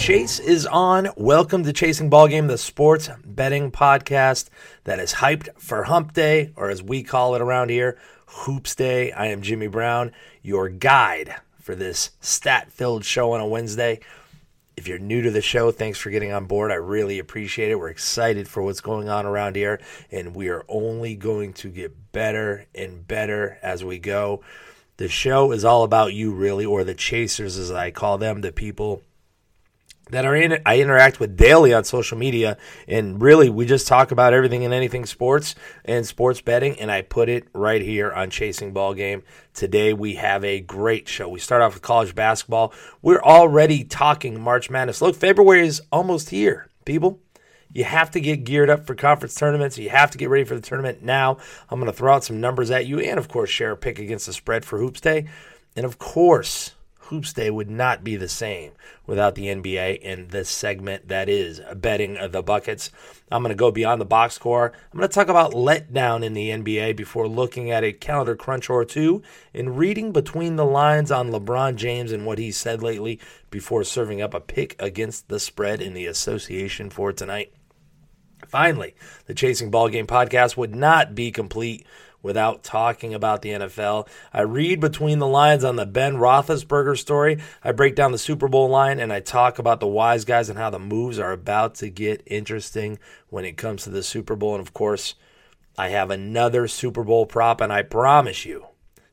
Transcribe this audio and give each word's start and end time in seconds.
Chase 0.00 0.38
is 0.38 0.64
on. 0.64 1.10
Welcome 1.18 1.62
to 1.64 1.74
Chasing 1.74 2.08
Ball 2.08 2.26
Game, 2.28 2.46
the 2.46 2.56
sports 2.56 3.10
betting 3.22 3.70
podcast 3.70 4.48
that 4.84 4.98
is 4.98 5.12
hyped 5.12 5.50
for 5.58 5.84
Hump 5.84 6.14
Day, 6.14 6.54
or 6.56 6.70
as 6.70 6.82
we 6.82 7.02
call 7.02 7.34
it 7.34 7.42
around 7.42 7.68
here, 7.68 7.98
Hoops 8.24 8.74
Day. 8.74 9.12
I 9.12 9.26
am 9.26 9.42
Jimmy 9.42 9.66
Brown, 9.66 10.12
your 10.40 10.70
guide 10.70 11.36
for 11.60 11.74
this 11.74 12.12
stat 12.18 12.72
filled 12.72 13.04
show 13.04 13.32
on 13.32 13.42
a 13.42 13.46
Wednesday. 13.46 14.00
If 14.74 14.88
you're 14.88 14.98
new 14.98 15.20
to 15.20 15.30
the 15.30 15.42
show, 15.42 15.70
thanks 15.70 15.98
for 15.98 16.08
getting 16.08 16.32
on 16.32 16.46
board. 16.46 16.70
I 16.70 16.76
really 16.76 17.18
appreciate 17.18 17.70
it. 17.70 17.78
We're 17.78 17.90
excited 17.90 18.48
for 18.48 18.62
what's 18.62 18.80
going 18.80 19.10
on 19.10 19.26
around 19.26 19.54
here, 19.54 19.82
and 20.10 20.34
we 20.34 20.48
are 20.48 20.64
only 20.66 21.14
going 21.14 21.52
to 21.52 21.68
get 21.68 22.10
better 22.10 22.64
and 22.74 23.06
better 23.06 23.58
as 23.60 23.84
we 23.84 23.98
go. 23.98 24.42
The 24.96 25.08
show 25.08 25.52
is 25.52 25.62
all 25.62 25.84
about 25.84 26.14
you, 26.14 26.32
really, 26.32 26.64
or 26.64 26.84
the 26.84 26.94
chasers, 26.94 27.58
as 27.58 27.70
I 27.70 27.90
call 27.90 28.16
them, 28.16 28.40
the 28.40 28.50
people 28.50 29.02
that 30.10 30.24
are 30.24 30.34
in 30.34 30.60
I 30.66 30.80
interact 30.80 31.20
with 31.20 31.36
daily 31.36 31.72
on 31.72 31.84
social 31.84 32.18
media 32.18 32.56
and 32.86 33.20
really 33.20 33.48
we 33.48 33.66
just 33.66 33.86
talk 33.86 34.10
about 34.10 34.34
everything 34.34 34.64
and 34.64 34.74
anything 34.74 35.06
sports 35.06 35.54
and 35.84 36.06
sports 36.06 36.40
betting 36.40 36.78
and 36.80 36.90
I 36.90 37.02
put 37.02 37.28
it 37.28 37.48
right 37.52 37.80
here 37.80 38.12
on 38.12 38.30
Chasing 38.30 38.72
Ball 38.72 38.94
Game. 38.94 39.22
Today 39.54 39.92
we 39.92 40.14
have 40.14 40.44
a 40.44 40.60
great 40.60 41.08
show. 41.08 41.28
We 41.28 41.40
start 41.40 41.62
off 41.62 41.74
with 41.74 41.82
college 41.82 42.14
basketball. 42.14 42.72
We're 43.02 43.22
already 43.22 43.84
talking 43.84 44.40
March 44.40 44.70
Madness. 44.70 45.00
Look, 45.00 45.16
February 45.16 45.66
is 45.66 45.82
almost 45.92 46.30
here, 46.30 46.68
people. 46.84 47.20
You 47.72 47.84
have 47.84 48.10
to 48.12 48.20
get 48.20 48.44
geared 48.44 48.68
up 48.68 48.86
for 48.86 48.96
conference 48.96 49.34
tournaments. 49.34 49.78
You 49.78 49.90
have 49.90 50.10
to 50.10 50.18
get 50.18 50.28
ready 50.28 50.44
for 50.44 50.56
the 50.56 50.60
tournament 50.60 51.02
now. 51.02 51.38
I'm 51.68 51.78
going 51.78 51.90
to 51.90 51.96
throw 51.96 52.14
out 52.14 52.24
some 52.24 52.40
numbers 52.40 52.70
at 52.70 52.86
you 52.86 52.98
and 52.98 53.18
of 53.18 53.28
course 53.28 53.50
share 53.50 53.70
a 53.70 53.76
pick 53.76 53.98
against 53.98 54.26
the 54.26 54.32
spread 54.32 54.64
for 54.64 54.78
Hoops 54.78 55.00
Day. 55.00 55.28
And 55.76 55.86
of 55.86 55.98
course, 55.98 56.74
Hoops 57.10 57.32
Day 57.32 57.50
would 57.50 57.68
not 57.68 58.04
be 58.04 58.14
the 58.14 58.28
same 58.28 58.72
without 59.04 59.34
the 59.34 59.46
NBA 59.46 59.98
in 60.00 60.28
this 60.28 60.48
segment 60.48 61.08
that 61.08 61.28
is 61.28 61.60
betting 61.74 62.16
the 62.30 62.42
buckets. 62.42 62.90
I'm 63.32 63.42
going 63.42 63.50
to 63.50 63.56
go 63.56 63.72
beyond 63.72 64.00
the 64.00 64.06
box 64.06 64.34
score. 64.34 64.72
I'm 64.92 64.98
going 64.98 65.08
to 65.08 65.14
talk 65.14 65.28
about 65.28 65.52
letdown 65.52 66.24
in 66.24 66.34
the 66.34 66.50
NBA 66.50 66.96
before 66.96 67.26
looking 67.26 67.70
at 67.72 67.82
a 67.82 67.92
calendar 67.92 68.36
crunch 68.36 68.70
or 68.70 68.84
two 68.84 69.22
and 69.52 69.76
reading 69.76 70.12
between 70.12 70.54
the 70.54 70.64
lines 70.64 71.10
on 71.10 71.30
LeBron 71.30 71.74
James 71.74 72.12
and 72.12 72.24
what 72.24 72.38
he 72.38 72.52
said 72.52 72.80
lately 72.80 73.18
before 73.50 73.82
serving 73.82 74.22
up 74.22 74.32
a 74.32 74.40
pick 74.40 74.80
against 74.80 75.28
the 75.28 75.40
spread 75.40 75.82
in 75.82 75.94
the 75.94 76.06
association 76.06 76.90
for 76.90 77.12
tonight. 77.12 77.52
Finally, 78.46 78.94
the 79.26 79.34
Chasing 79.34 79.70
Ball 79.70 79.88
Game 79.88 80.06
podcast 80.06 80.56
would 80.56 80.74
not 80.74 81.14
be 81.14 81.30
complete 81.30 81.84
without 82.22 82.62
talking 82.62 83.14
about 83.14 83.42
the 83.42 83.50
NFL. 83.50 84.08
I 84.32 84.42
read 84.42 84.80
between 84.80 85.18
the 85.18 85.26
lines 85.26 85.64
on 85.64 85.76
the 85.76 85.86
Ben 85.86 86.16
Roethlisberger 86.16 86.98
story. 86.98 87.38
I 87.62 87.72
break 87.72 87.94
down 87.94 88.12
the 88.12 88.18
Super 88.18 88.48
Bowl 88.48 88.68
line 88.68 88.98
and 89.00 89.12
I 89.12 89.20
talk 89.20 89.58
about 89.58 89.80
the 89.80 89.86
wise 89.86 90.24
guys 90.24 90.48
and 90.48 90.58
how 90.58 90.70
the 90.70 90.78
moves 90.78 91.18
are 91.18 91.32
about 91.32 91.74
to 91.76 91.90
get 91.90 92.22
interesting 92.26 92.98
when 93.28 93.44
it 93.44 93.56
comes 93.56 93.84
to 93.84 93.90
the 93.90 94.02
Super 94.02 94.36
Bowl. 94.36 94.54
And 94.54 94.60
of 94.60 94.74
course, 94.74 95.14
I 95.78 95.88
have 95.88 96.10
another 96.10 96.68
Super 96.68 97.04
Bowl 97.04 97.26
prop, 97.26 97.60
and 97.60 97.72
I 97.72 97.82
promise 97.82 98.44
you, 98.44 98.66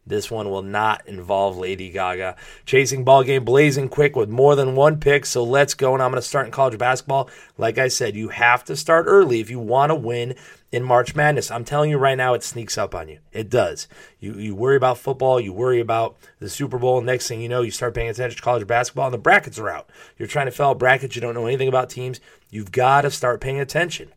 this 0.08 0.32
one 0.32 0.50
will 0.50 0.62
not 0.62 1.08
involve 1.08 1.58
Lady 1.58 1.90
Gaga. 1.90 2.36
Chasing 2.66 3.04
ball 3.04 3.24
game 3.24 3.44
blazing 3.44 3.90
quick 3.90 4.16
with 4.16 4.30
more 4.30 4.56
than 4.56 4.76
one 4.76 5.00
pick. 5.00 5.26
So 5.26 5.44
let's 5.44 5.74
go. 5.74 5.94
And 5.94 6.02
I'm 6.02 6.12
going 6.12 6.22
to 6.22 6.28
start 6.28 6.46
in 6.46 6.52
college 6.52 6.78
basketball. 6.78 7.30
Like 7.58 7.78
I 7.78 7.88
said, 7.88 8.16
you 8.16 8.30
have 8.30 8.64
to 8.66 8.76
start 8.76 9.06
early 9.08 9.40
if 9.40 9.50
you 9.50 9.60
want 9.60 9.92
to 9.92 9.96
win 9.96 10.36
in 10.72 10.84
March 10.84 11.16
Madness. 11.16 11.52
I'm 11.52 11.66
telling 11.66 11.90
you 11.90 11.98
right 11.98 12.18
now, 12.18 12.34
it 12.34 12.44
sneaks 12.44 12.78
up 12.78 12.94
on 12.94 13.08
you. 13.08 13.20
It 13.32 13.50
does. 13.50 13.88
You 14.20 14.34
you 14.34 14.56
worry 14.56 14.76
about 14.76 14.98
football, 14.98 15.40
you 15.40 15.54
worry 15.54 15.80
about 15.80 16.18
the 16.40 16.50
Super 16.50 16.78
Bowl. 16.78 17.02
Next 17.02 17.28
thing 17.28 17.42
you 17.42 17.50
know, 17.50 17.62
you 17.62 17.72
start 17.72 17.94
paying 17.94 18.10
attention 18.10 18.38
to 18.38 18.44
college 18.44 18.68
basketball, 18.68 19.06
and 19.06 19.14
the 19.14 19.20
brackets 19.20 19.60
are 19.60 19.70
out. 19.70 19.90
You're 20.18 20.28
trying 20.28 20.48
to 20.48 20.52
fill 20.52 20.68
out 20.68 20.80
brackets. 20.80 21.16
You 21.16 21.22
don't 21.22 21.34
know 21.34 21.48
anything 21.48 21.68
about 21.68 21.90
teams. 21.90 22.20
You've 22.50 22.72
got 22.72 23.02
to 23.02 23.12
start 23.12 23.42
paying 23.42 23.60
attention. 23.60 24.14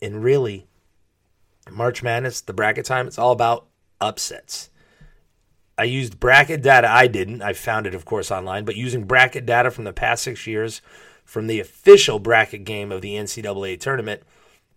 And 0.00 0.22
really, 0.22 0.66
March 1.70 2.02
Madness, 2.02 2.40
the 2.40 2.52
bracket 2.52 2.84
time, 2.84 3.06
it's 3.06 3.18
all 3.18 3.32
about 3.32 3.66
upsets. 4.00 4.70
I 5.78 5.84
used 5.84 6.20
bracket 6.20 6.62
data. 6.62 6.88
I 6.90 7.06
didn't. 7.06 7.42
I 7.42 7.54
found 7.54 7.86
it, 7.86 7.94
of 7.94 8.04
course, 8.04 8.30
online, 8.30 8.64
but 8.64 8.76
using 8.76 9.04
bracket 9.04 9.46
data 9.46 9.70
from 9.70 9.84
the 9.84 9.92
past 9.92 10.22
six 10.22 10.46
years 10.46 10.82
from 11.24 11.46
the 11.46 11.60
official 11.60 12.18
bracket 12.18 12.64
game 12.64 12.92
of 12.92 13.00
the 13.00 13.14
NCAA 13.14 13.80
tournament, 13.80 14.22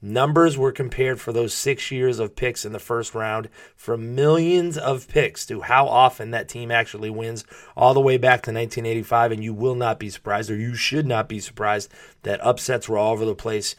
numbers 0.01 0.57
were 0.57 0.71
compared 0.71 1.19
for 1.19 1.33
those 1.33 1.53
six 1.53 1.91
years 1.91 2.19
of 2.19 2.35
picks 2.35 2.63
in 2.63 2.71
the 2.71 2.79
first 2.79 3.15
round 3.15 3.49
from 3.75 4.15
millions 4.15 4.77
of 4.77 5.07
picks 5.07 5.45
to 5.47 5.61
how 5.61 5.87
often 5.87 6.31
that 6.31 6.47
team 6.47 6.71
actually 6.71 7.09
wins 7.09 7.43
all 7.75 7.93
the 7.93 7.99
way 7.99 8.17
back 8.17 8.41
to 8.43 8.51
1985. 8.51 9.33
And 9.33 9.43
you 9.43 9.53
will 9.53 9.75
not 9.75 9.99
be 9.99 10.09
surprised, 10.09 10.49
or 10.49 10.55
you 10.55 10.75
should 10.75 11.07
not 11.07 11.27
be 11.27 11.39
surprised, 11.39 11.91
that 12.23 12.43
upsets 12.43 12.87
were 12.87 12.97
all 12.97 13.13
over 13.13 13.25
the 13.25 13.35
place. 13.35 13.75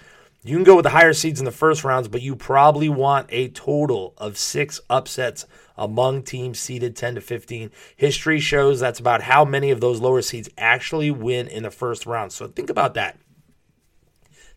You 0.48 0.56
can 0.56 0.64
go 0.64 0.76
with 0.76 0.84
the 0.84 0.90
higher 0.90 1.12
seeds 1.12 1.40
in 1.40 1.44
the 1.44 1.50
first 1.50 1.84
rounds, 1.84 2.08
but 2.08 2.22
you 2.22 2.36
probably 2.36 2.88
want 2.88 3.26
a 3.30 3.48
total 3.48 4.14
of 4.18 4.38
six 4.38 4.80
upsets 4.88 5.46
among 5.76 6.22
teams 6.22 6.58
seeded 6.58 6.96
10 6.96 7.16
to 7.16 7.20
15. 7.20 7.70
History 7.96 8.40
shows 8.40 8.80
that's 8.80 9.00
about 9.00 9.22
how 9.22 9.44
many 9.44 9.70
of 9.70 9.80
those 9.80 10.00
lower 10.00 10.22
seeds 10.22 10.48
actually 10.56 11.10
win 11.10 11.48
in 11.48 11.64
the 11.64 11.70
first 11.70 12.06
round. 12.06 12.32
So 12.32 12.48
think 12.48 12.70
about 12.70 12.94
that. 12.94 13.18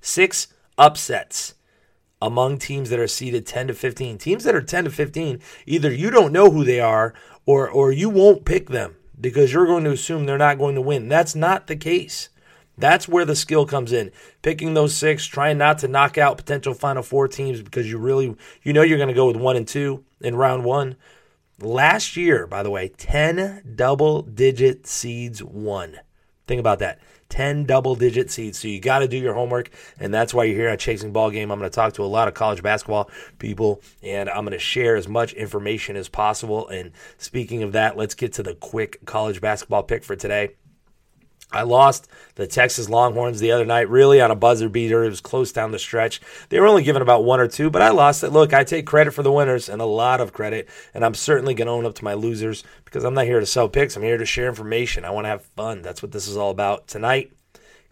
Six 0.01 0.47
upsets 0.77 1.55
among 2.21 2.57
teams 2.57 2.89
that 2.89 2.99
are 2.99 3.07
seeded 3.07 3.45
10 3.45 3.67
to 3.67 3.73
15. 3.73 4.17
Teams 4.17 4.43
that 4.43 4.55
are 4.55 4.61
10 4.61 4.85
to 4.85 4.91
15, 4.91 5.41
either 5.65 5.91
you 5.91 6.09
don't 6.09 6.33
know 6.33 6.51
who 6.51 6.63
they 6.63 6.79
are 6.79 7.13
or 7.45 7.69
or 7.69 7.91
you 7.91 8.09
won't 8.09 8.45
pick 8.45 8.69
them 8.69 8.95
because 9.19 9.51
you're 9.51 9.65
going 9.65 9.83
to 9.83 9.91
assume 9.91 10.25
they're 10.25 10.37
not 10.37 10.57
going 10.57 10.75
to 10.75 10.81
win. 10.81 11.09
That's 11.09 11.35
not 11.35 11.67
the 11.67 11.75
case. 11.75 12.29
That's 12.79 13.07
where 13.07 13.25
the 13.25 13.35
skill 13.35 13.65
comes 13.65 13.91
in. 13.91 14.11
Picking 14.41 14.73
those 14.73 14.95
six, 14.95 15.25
trying 15.25 15.57
not 15.57 15.79
to 15.79 15.87
knock 15.87 16.17
out 16.17 16.37
potential 16.37 16.73
Final 16.73 17.03
Four 17.03 17.27
teams 17.27 17.61
because 17.61 17.89
you 17.89 17.97
really, 17.97 18.35
you 18.63 18.73
know, 18.73 18.81
you're 18.81 18.97
going 18.97 19.09
to 19.09 19.13
go 19.13 19.27
with 19.27 19.35
one 19.35 19.57
and 19.57 19.67
two 19.67 20.03
in 20.21 20.35
round 20.35 20.63
one. 20.63 20.95
Last 21.59 22.15
year, 22.15 22.47
by 22.47 22.63
the 22.63 22.69
way, 22.69 22.87
10 22.87 23.73
double 23.75 24.21
digit 24.21 24.87
seeds 24.87 25.43
won. 25.43 25.99
Think 26.47 26.59
about 26.59 26.79
that. 26.79 26.99
10 27.27 27.65
double 27.65 27.95
digit 27.95 28.31
seeds. 28.31 28.57
So 28.57 28.67
you 28.67 28.79
got 28.79 28.99
to 28.99 29.07
do 29.07 29.17
your 29.17 29.33
homework. 29.33 29.69
And 29.99 30.13
that's 30.13 30.33
why 30.33 30.45
you're 30.45 30.55
here 30.55 30.69
at 30.69 30.79
Chasing 30.79 31.11
Ball 31.11 31.29
Game. 31.29 31.51
I'm 31.51 31.59
going 31.59 31.69
to 31.69 31.75
talk 31.75 31.93
to 31.93 32.03
a 32.03 32.05
lot 32.05 32.27
of 32.27 32.33
college 32.33 32.63
basketball 32.63 33.11
people 33.37 33.81
and 34.01 34.29
I'm 34.29 34.45
going 34.45 34.53
to 34.53 34.59
share 34.59 34.95
as 34.95 35.07
much 35.07 35.33
information 35.33 35.95
as 35.95 36.09
possible. 36.09 36.67
And 36.69 36.91
speaking 37.17 37.61
of 37.61 37.73
that, 37.73 37.97
let's 37.97 38.15
get 38.15 38.33
to 38.33 38.43
the 38.43 38.55
quick 38.55 39.05
college 39.05 39.41
basketball 39.41 39.83
pick 39.83 40.03
for 40.03 40.15
today. 40.15 40.55
I 41.51 41.63
lost 41.63 42.07
the 42.35 42.45
Texas 42.45 42.89
Longhorns 42.89 43.39
the 43.39 43.51
other 43.51 43.65
night, 43.65 43.89
really 43.89 44.21
on 44.21 44.29
a 44.29 44.35
buzzer 44.35 44.69
beater. 44.69 45.03
It 45.03 45.09
was 45.09 45.21
close 45.21 45.51
down 45.51 45.71
the 45.71 45.79
stretch. 45.79 46.21
They 46.49 46.59
were 46.59 46.67
only 46.67 46.83
given 46.83 47.01
about 47.01 47.23
one 47.23 47.39
or 47.39 47.47
two, 47.47 47.69
but 47.71 47.81
I 47.81 47.89
lost 47.89 48.23
it. 48.23 48.29
Look, 48.29 48.53
I 48.53 48.63
take 48.63 48.85
credit 48.85 49.11
for 49.11 49.23
the 49.23 49.31
winners 49.31 49.67
and 49.67 49.81
a 49.81 49.85
lot 49.85 50.21
of 50.21 50.31
credit, 50.31 50.69
and 50.93 51.03
I'm 51.03 51.15
certainly 51.15 51.55
going 51.55 51.65
to 51.65 51.71
own 51.71 51.85
up 51.85 51.95
to 51.95 52.03
my 52.03 52.13
losers 52.13 52.63
because 52.85 53.03
I'm 53.03 53.15
not 53.15 53.25
here 53.25 53.39
to 53.39 53.45
sell 53.45 53.67
picks. 53.67 53.95
I'm 53.95 54.03
here 54.03 54.17
to 54.17 54.25
share 54.25 54.47
information. 54.47 55.05
I 55.05 55.09
want 55.09 55.25
to 55.25 55.29
have 55.29 55.43
fun. 55.43 55.81
That's 55.81 56.03
what 56.03 56.11
this 56.11 56.27
is 56.27 56.37
all 56.37 56.51
about. 56.51 56.87
Tonight, 56.87 57.31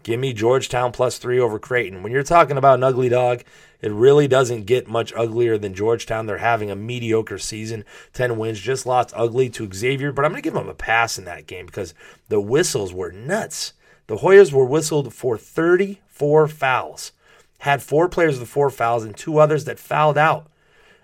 give 0.02 0.20
me 0.20 0.32
Georgetown 0.32 0.92
plus 0.92 1.18
three 1.18 1.38
over 1.38 1.58
Creighton. 1.58 2.02
When 2.02 2.12
you're 2.12 2.22
talking 2.22 2.56
about 2.56 2.78
an 2.78 2.84
ugly 2.84 3.08
dog, 3.08 3.42
it 3.80 3.92
really 3.92 4.26
doesn't 4.26 4.66
get 4.66 4.88
much 4.88 5.12
uglier 5.14 5.56
than 5.56 5.74
Georgetown. 5.74 6.26
They're 6.26 6.38
having 6.38 6.70
a 6.70 6.76
mediocre 6.76 7.38
season, 7.38 7.84
10 8.12 8.36
wins, 8.36 8.60
just 8.60 8.86
lost 8.86 9.12
ugly 9.14 9.48
to 9.50 9.72
Xavier, 9.72 10.10
but 10.10 10.24
I'm 10.24 10.32
going 10.32 10.42
to 10.42 10.46
give 10.46 10.54
them 10.54 10.68
a 10.68 10.74
pass 10.74 11.18
in 11.18 11.24
that 11.26 11.46
game 11.46 11.66
because 11.66 11.94
the 12.28 12.40
whistles 12.40 12.92
were 12.92 13.12
nuts. 13.12 13.74
The 14.08 14.16
Hoyas 14.16 14.52
were 14.52 14.64
whistled 14.64 15.14
for 15.14 15.38
34 15.38 16.48
fouls, 16.48 17.12
had 17.60 17.82
four 17.82 18.08
players 18.08 18.40
with 18.40 18.48
four 18.48 18.70
fouls 18.70 19.04
and 19.04 19.16
two 19.16 19.38
others 19.38 19.64
that 19.66 19.78
fouled 19.78 20.18
out. 20.18 20.50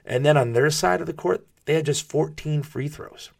And 0.04 0.24
then 0.24 0.36
on 0.36 0.52
their 0.52 0.70
side 0.70 1.00
of 1.00 1.06
the 1.06 1.12
court, 1.12 1.46
they 1.66 1.74
had 1.74 1.86
just 1.86 2.08
14 2.08 2.62
free 2.62 2.88
throws. 2.88 3.30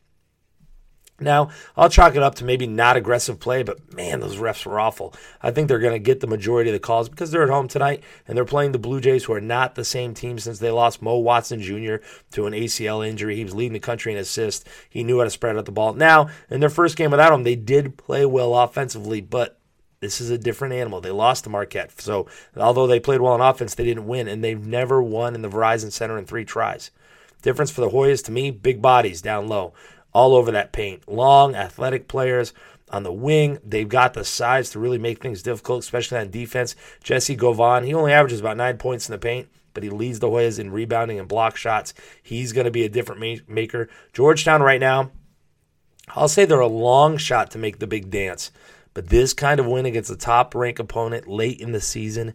Now, 1.20 1.50
I'll 1.76 1.88
chalk 1.88 2.16
it 2.16 2.25
up 2.25 2.34
to 2.37 2.44
maybe 2.44 2.66
not 2.66 2.96
aggressive 2.96 3.38
play, 3.38 3.62
but 3.62 3.94
man, 3.94 4.19
those 4.19 4.37
refs 4.37 4.66
were 4.66 4.81
awful. 4.81 5.14
I 5.40 5.52
think 5.52 5.69
they're 5.69 5.78
going 5.78 5.93
to 5.93 6.00
get 6.00 6.19
the 6.19 6.26
majority 6.26 6.70
of 6.70 6.75
the 6.75 6.81
calls 6.81 7.08
because 7.08 7.31
they're 7.31 7.44
at 7.44 7.50
home 7.50 7.69
tonight 7.69 8.02
and 8.26 8.37
they're 8.37 8.44
playing 8.44 8.72
the 8.72 8.81
Blue 8.81 9.00
Jays, 9.00 9.25
who 9.25 9.32
are 9.32 9.40
not 9.40 9.76
the 9.76 9.84
same 9.84 10.12
team 10.12 10.40
since 10.40 10.58
they 10.58 10.72
lost 10.72 11.02
Mo 11.02 11.19
Watson 11.19 11.62
Jr. 11.62 11.96
to 12.32 12.46
an 12.46 12.52
ACL 12.52 13.06
injury. 13.06 13.37
He 13.37 13.44
was 13.44 13.55
leading 13.55 13.75
the 13.75 13.78
country 13.78 14.12
in 14.12 14.19
assists. 14.19 14.69
He 14.90 15.05
knew 15.05 15.19
how 15.19 15.25
to 15.25 15.31
spread 15.31 15.56
out 15.56 15.66
the 15.66 15.72
ball. 15.72 15.94
Now, 15.94 16.31
in 16.50 16.58
their 16.58 16.69
first 16.69 16.96
game 16.96 17.12
without 17.12 17.32
him, 17.32 17.44
they 17.44 17.56
did 17.56 17.96
play 17.96 18.26
well 18.26 18.52
offensively, 18.52 19.20
but 19.20 19.60
this 20.00 20.20
is 20.20 20.31
a 20.31 20.38
different 20.38 20.75
animal. 20.75 21.00
They 21.00 21.12
lost 21.12 21.44
to 21.44 21.50
Marquette. 21.50 22.00
So, 22.00 22.26
although 22.56 22.88
they 22.88 22.99
played 22.99 23.20
well 23.20 23.34
on 23.34 23.40
offense, 23.40 23.76
they 23.76 23.84
didn't 23.84 24.08
win, 24.08 24.26
and 24.26 24.43
they've 24.43 24.67
never 24.67 25.00
won 25.00 25.37
in 25.37 25.43
the 25.43 25.49
Verizon 25.49 25.93
Center 25.93 26.19
in 26.19 26.26
three 26.26 26.44
tries. 26.44 26.90
Difference 27.40 27.70
for 27.70 27.82
the 27.82 27.90
Hoyas 27.90 28.25
to 28.25 28.32
me, 28.32 28.50
big 28.50 28.82
bodies 28.82 29.22
down 29.22 29.46
low 29.46 29.75
all 30.14 30.34
over 30.34 30.50
that 30.52 30.72
paint. 30.72 31.06
Long, 31.08 31.55
athletic 31.55 32.08
players 32.08 32.52
on 32.90 33.02
the 33.02 33.12
wing. 33.12 33.58
They've 33.64 33.88
got 33.88 34.14
the 34.14 34.25
size 34.25 34.70
to 34.70 34.78
really 34.78 34.99
make 34.99 35.20
things 35.20 35.43
difficult, 35.43 35.81
especially 35.81 36.19
on 36.19 36.31
defense. 36.31 36.76
Jessie 37.02 37.37
Govan, 37.37 37.84
he 37.84 37.93
only 37.93 38.12
averages 38.12 38.40
about 38.40 38.56
nine 38.56 38.78
points 38.78 39.08
in 39.08 39.12
the 39.12 39.19
paint, 39.19 39.49
but 39.75 39.82
he 39.82 39.90
leads 39.90 40.20
the 40.20 40.28
Hoyas 40.28 40.58
in 40.58 40.70
rebounding 40.70 41.19
and 41.19 41.28
block 41.28 41.56
shots. 41.56 41.93
He's 42.22 42.52
going 42.52 42.66
to 42.66 42.70
be 42.70 42.84
a 42.84 42.88
different 42.88 43.49
maker. 43.49 43.88
Georgetown 44.12 44.62
right 44.62 44.81
now, 44.81 45.11
I'll 46.08 46.28
say 46.28 46.44
they're 46.44 46.60
a 46.60 46.67
long 46.67 47.17
shot 47.17 47.50
to 47.50 47.58
make 47.58 47.78
the 47.78 47.87
big 47.87 48.10
dance. 48.10 48.50
But 48.93 49.08
this 49.08 49.32
kind 49.32 49.58
of 49.58 49.67
win 49.67 49.87
against 49.87 50.10
a 50.10 50.17
top 50.17 50.55
rank 50.55 50.78
opponent 50.78 51.26
late 51.26 51.60
in 51.60 51.72
the 51.72 51.81
season 51.81 52.34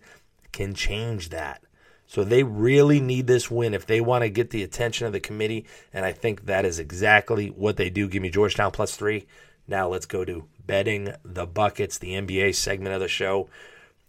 can 0.51 0.73
change 0.73 1.29
that. 1.29 1.63
So 2.09 2.23
they 2.23 2.41
really 2.41 2.99
need 2.99 3.27
this 3.27 3.51
win 3.51 3.75
if 3.75 3.85
they 3.85 4.01
want 4.01 4.23
to 4.23 4.29
get 4.29 4.49
the 4.49 4.63
attention 4.63 5.05
of 5.05 5.13
the 5.13 5.19
committee. 5.19 5.67
And 5.93 6.03
I 6.03 6.11
think 6.11 6.47
that 6.47 6.65
is 6.65 6.79
exactly 6.79 7.49
what 7.49 7.77
they 7.77 7.91
do. 7.91 8.07
Give 8.07 8.23
me 8.23 8.31
Georgetown 8.31 8.71
plus 8.71 8.95
three. 8.95 9.27
Now 9.67 9.87
let's 9.89 10.07
go 10.07 10.25
to 10.25 10.45
betting 10.65 11.13
the 11.23 11.45
buckets, 11.45 11.99
the 11.99 12.13
NBA 12.13 12.55
segment 12.55 12.95
of 12.95 12.99
the 12.99 13.07
show. 13.07 13.47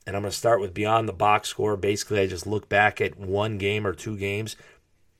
And 0.06 0.16
I'm 0.16 0.22
going 0.22 0.30
to 0.30 0.36
start 0.36 0.62
with 0.62 0.72
beyond 0.72 1.10
the 1.10 1.12
box 1.12 1.50
score. 1.50 1.76
Basically, 1.76 2.20
I 2.20 2.26
just 2.26 2.46
look 2.46 2.70
back 2.70 3.02
at 3.02 3.18
one 3.18 3.58
game 3.58 3.86
or 3.86 3.92
two 3.92 4.16
games. 4.16 4.56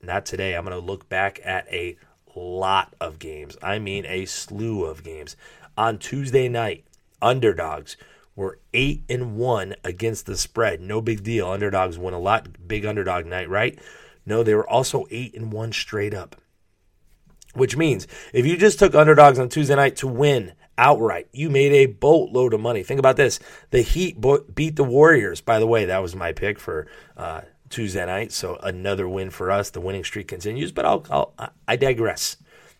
Not 0.01 0.25
today. 0.25 0.55
I'm 0.55 0.65
going 0.65 0.75
to 0.75 0.83
look 0.83 1.07
back 1.07 1.39
at 1.45 1.71
a 1.71 1.97
lot 2.35 2.95
of 2.99 3.19
games. 3.19 3.57
I 3.61 3.77
mean, 3.77 4.07
a 4.07 4.25
slew 4.25 4.85
of 4.85 5.03
games. 5.03 5.35
On 5.77 5.99
Tuesday 5.99 6.49
night, 6.49 6.83
underdogs 7.21 7.95
were 8.41 8.59
eight 8.73 9.03
and 9.07 9.35
one 9.35 9.75
against 9.83 10.25
the 10.25 10.35
spread. 10.35 10.81
No 10.81 10.99
big 11.01 11.23
deal. 11.23 11.49
Underdogs 11.49 11.97
win 11.97 12.13
a 12.13 12.19
lot. 12.19 12.67
Big 12.67 12.85
underdog 12.85 13.25
night, 13.25 13.49
right? 13.49 13.79
No, 14.25 14.43
they 14.43 14.55
were 14.55 14.69
also 14.69 15.05
eight 15.09 15.33
and 15.35 15.53
one 15.53 15.71
straight 15.71 16.13
up. 16.13 16.35
Which 17.53 17.77
means 17.77 18.07
if 18.33 18.45
you 18.45 18.57
just 18.57 18.79
took 18.79 18.95
underdogs 18.95 19.39
on 19.39 19.49
Tuesday 19.49 19.75
night 19.75 19.97
to 19.97 20.07
win 20.07 20.53
outright, 20.77 21.27
you 21.31 21.49
made 21.49 21.73
a 21.73 21.85
boatload 21.85 22.53
of 22.53 22.61
money. 22.61 22.81
Think 22.81 22.99
about 22.99 23.17
this: 23.17 23.39
the 23.71 23.81
Heat 23.81 24.17
beat 24.53 24.75
the 24.75 24.83
Warriors. 24.83 25.41
By 25.41 25.59
the 25.59 25.67
way, 25.67 25.85
that 25.85 26.01
was 26.01 26.15
my 26.15 26.31
pick 26.31 26.59
for 26.59 26.87
uh, 27.17 27.41
Tuesday 27.69 28.05
night, 28.05 28.31
so 28.31 28.57
another 28.63 29.07
win 29.07 29.29
for 29.31 29.51
us. 29.51 29.69
The 29.69 29.81
winning 29.81 30.05
streak 30.05 30.29
continues, 30.29 30.71
but 30.71 30.85
I'll, 30.85 31.05
I'll 31.09 31.53
I 31.67 31.75
digress. 31.75 32.37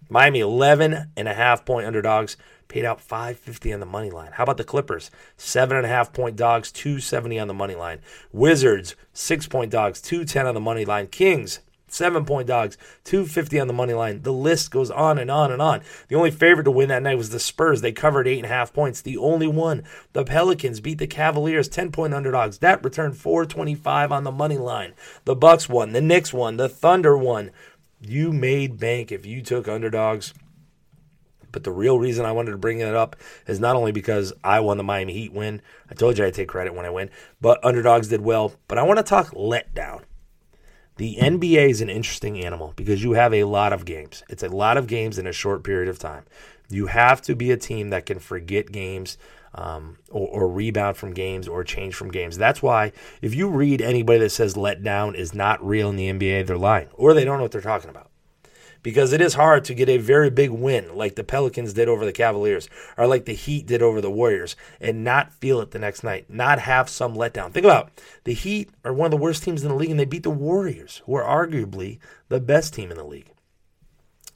Miami 0.10 0.42
11 0.42 1.12
and 1.16 1.28
a 1.28 1.34
half 1.34 1.66
point 1.66 1.88
underdogs 1.88 2.36
paid 2.72 2.86
out 2.86 3.02
550 3.02 3.74
on 3.74 3.82
the 3.82 3.86
money 3.86 4.10
line. 4.10 4.32
How 4.32 4.44
about 4.44 4.56
the 4.56 4.64
Clippers? 4.64 5.12
Seven 5.36 5.76
and 5.76 5.86
a 5.86 5.90
half 5.90 6.14
point 6.14 6.38
dogs, 6.38 6.72
270 6.72 7.38
on 7.38 7.50
the 7.50 7.54
money 7.54 7.76
line. 7.76 8.00
Wizards, 8.32 8.96
six 9.12 9.46
point 9.46 9.70
dogs, 9.70 10.02
210 10.02 10.48
on 10.48 10.54
the 10.54 10.62
money 10.62 10.86
line. 10.86 11.08
Kings, 11.08 11.60
seven 11.90 12.24
point 12.24 12.48
dogs, 12.48 12.78
250 13.04 13.60
on 13.60 13.68
the 13.68 13.74
money 13.74 13.94
line. 13.94 14.22
The 14.22 14.32
list 14.32 14.72
goes 14.72 14.90
on 14.90 15.18
and 15.18 15.30
on 15.30 15.52
and 15.52 15.62
on. 15.62 15.82
The 16.08 16.16
only 16.16 16.32
favorite 16.32 16.64
to 16.64 16.72
win 16.72 16.88
that 16.88 17.04
night 17.04 17.18
was 17.18 17.32
the 17.32 17.42
Spurs. 17.42 17.82
They 17.82 17.92
covered 17.92 18.26
eight 18.26 18.38
and 18.38 18.46
a 18.46 18.50
half 18.50 18.72
points. 18.72 19.02
The 19.02 19.18
only 19.18 19.48
one, 19.48 19.84
the 20.14 20.24
Pelicans 20.24 20.80
beat 20.80 20.98
the 20.98 21.08
Cavaliers, 21.08 21.68
10 21.68 21.92
point 21.92 22.14
underdogs. 22.14 22.60
That 22.60 22.86
returned 22.86 23.18
425 23.18 24.14
on 24.14 24.24
the 24.24 24.32
money 24.32 24.58
line. 24.58 24.94
The 25.26 25.36
Bucks 25.36 25.68
won. 25.68 25.92
The 25.92 26.00
Knicks 26.00 26.34
won. 26.34 26.56
The 26.56 26.70
Thunder 26.70 27.18
won. 27.18 27.52
You 28.00 28.32
made 28.32 28.80
bank 28.80 29.12
if 29.12 29.26
you 29.26 29.42
took 29.42 29.68
underdogs 29.68 30.34
but 31.52 31.64
the 31.64 31.72
real 31.72 32.00
reason 32.00 32.26
I 32.26 32.32
wanted 32.32 32.52
to 32.52 32.58
bring 32.58 32.80
it 32.80 32.96
up 32.96 33.16
is 33.48 33.60
not 33.60 33.76
only 33.76 33.92
because 33.92 34.34
I 34.44 34.60
won 34.60 34.78
the 34.78 34.84
Miami 34.84 35.14
Heat 35.14 35.34
win. 35.34 35.62
I 35.90 35.94
told 35.94 36.18
you 36.18 36.26
I 36.26 36.32
take 36.32 36.48
credit 36.48 36.74
when 36.74 36.86
I 36.86 36.90
win, 36.90 37.10
but 37.40 37.64
underdogs 37.64 38.08
did 38.08 38.22
well. 38.22 38.54
But 38.68 38.78
I 38.78 38.84
want 38.84 38.98
to 38.98 39.04
talk 39.04 39.32
letdown. 39.32 40.04
The 40.98 41.18
NBA 41.20 41.70
is 41.70 41.82
an 41.82 41.90
interesting 41.90 42.44
animal 42.44 42.74
because 42.76 43.04
you 43.04 43.14
have 43.14 43.34
a 43.34 43.46
lot 43.46 43.74
of 43.74 43.86
games. 43.86 44.24
It's 44.30 44.44
a 44.44 44.50
lot 44.50 44.78
of 44.78 44.88
games 44.88 45.18
in 45.18 45.26
a 45.26 45.32
short 45.32 45.64
period 45.64 45.90
of 45.90 45.98
time. 45.98 46.26
You 46.70 46.88
have 46.88 47.22
to 47.24 47.36
be 47.36 47.52
a 47.52 47.58
team 47.58 47.90
that 47.90 48.06
can 48.06 48.20
forget 48.20 48.72
games 48.72 49.18
um, 49.54 49.98
or, 50.10 50.28
or, 50.28 50.48
rebound 50.48 50.96
from 50.96 51.14
games 51.14 51.46
or 51.46 51.66
change 51.66 51.94
from 51.94 52.10
games. 52.10 52.38
That's 52.38 52.62
why 52.62 52.94
if 53.22 53.36
you 53.36 53.50
read 53.50 53.82
anybody 53.82 54.20
that 54.20 54.30
says 54.30 54.54
letdown 54.54 55.14
is 55.14 55.34
not 55.34 55.66
real 55.66 55.90
in 55.90 55.98
the 55.98 56.10
NBA, 56.10 56.48
they're 56.48 56.58
lying 56.58 56.88
or 56.94 57.14
they 57.14 57.26
don't 57.26 57.38
know 57.38 57.44
what 57.44 57.52
they're 57.52 57.60
talking 57.60 57.90
about 57.90 58.11
because 58.84 59.14
it 59.14 59.22
is 59.22 59.36
hard 59.36 59.64
to 59.66 59.74
get 59.74 59.90
a 59.90 59.98
very 59.98 60.30
big 60.30 60.50
win 60.50 60.96
like 60.96 61.16
the 61.16 61.24
Pelicans 61.24 61.74
did 61.74 61.88
over 61.88 62.06
the 62.06 62.12
Cavaliers 62.12 62.70
or 62.98 63.08
like 63.08 63.26
the 63.26 63.34
Heat 63.34 63.66
did 63.66 63.82
over 63.82 64.02
the 64.02 64.12
Warriors 64.12 64.56
and 64.80 65.04
not 65.04 65.34
feel 65.34 65.62
it 65.62 65.72
the 65.72 65.80
next 65.80 66.04
night, 66.04 66.30
not 66.30 66.60
have 66.60 66.90
some 66.90 67.16
letdown. 67.16 67.52
Think 67.52 67.66
about 67.66 67.92
the 68.24 68.34
Heat 68.34 68.70
are 68.84 68.94
one 68.94 69.08
of 69.08 69.12
the 69.12 69.18
worst 69.18 69.44
teams 69.44 69.64
in 69.64 69.70
the 69.70 69.76
league 69.76 69.92
and 69.92 70.00
they 70.00 70.06
beat 70.06 70.24
the 70.24 70.30
Warriors, 70.30 71.02
who 71.06 71.16
are 71.16 71.48
arguably 71.48 72.00
the 72.30 72.40
best 72.40 72.74
team 72.74 72.92
in 72.92 72.98
the 72.98 73.04
league. 73.04 73.32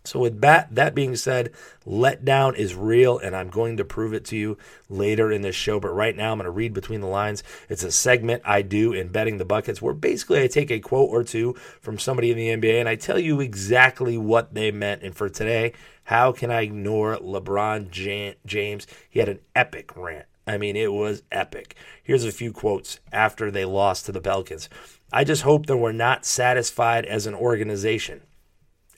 So, 0.07 0.19
with 0.19 0.41
that, 0.41 0.73
that 0.73 0.95
being 0.95 1.15
said, 1.15 1.51
letdown 1.85 2.55
is 2.55 2.75
real, 2.75 3.17
and 3.17 3.35
I'm 3.35 3.49
going 3.49 3.77
to 3.77 3.85
prove 3.85 4.13
it 4.13 4.25
to 4.25 4.37
you 4.37 4.57
later 4.89 5.31
in 5.31 5.41
this 5.41 5.55
show. 5.55 5.79
But 5.79 5.93
right 5.93 6.15
now, 6.15 6.31
I'm 6.31 6.37
going 6.37 6.45
to 6.45 6.51
read 6.51 6.73
between 6.73 7.01
the 7.01 7.07
lines. 7.07 7.43
It's 7.69 7.83
a 7.83 7.91
segment 7.91 8.41
I 8.45 8.61
do 8.61 8.93
in 8.93 9.09
Betting 9.09 9.37
the 9.37 9.45
Buckets 9.45 9.81
where 9.81 9.93
basically 9.93 10.41
I 10.41 10.47
take 10.47 10.71
a 10.71 10.79
quote 10.79 11.09
or 11.09 11.23
two 11.23 11.53
from 11.81 11.99
somebody 11.99 12.31
in 12.31 12.37
the 12.37 12.49
NBA 12.49 12.79
and 12.79 12.89
I 12.89 12.95
tell 12.95 13.19
you 13.19 13.41
exactly 13.41 14.17
what 14.17 14.53
they 14.53 14.71
meant. 14.71 15.03
And 15.03 15.15
for 15.15 15.29
today, 15.29 15.73
how 16.05 16.31
can 16.31 16.51
I 16.51 16.61
ignore 16.61 17.17
LeBron 17.17 17.89
James? 17.89 18.87
He 19.09 19.19
had 19.19 19.29
an 19.29 19.39
epic 19.55 19.95
rant. 19.95 20.25
I 20.47 20.57
mean, 20.57 20.75
it 20.75 20.93
was 20.93 21.23
epic. 21.31 21.75
Here's 22.03 22.23
a 22.23 22.31
few 22.31 22.51
quotes 22.51 22.99
after 23.11 23.49
they 23.49 23.65
lost 23.65 24.05
to 24.05 24.11
the 24.11 24.21
Pelicans. 24.21 24.69
I 25.11 25.23
just 25.23 25.41
hope 25.41 25.65
that 25.65 25.77
we're 25.77 25.91
not 25.91 26.25
satisfied 26.25 27.05
as 27.05 27.25
an 27.25 27.33
organization. 27.33 28.21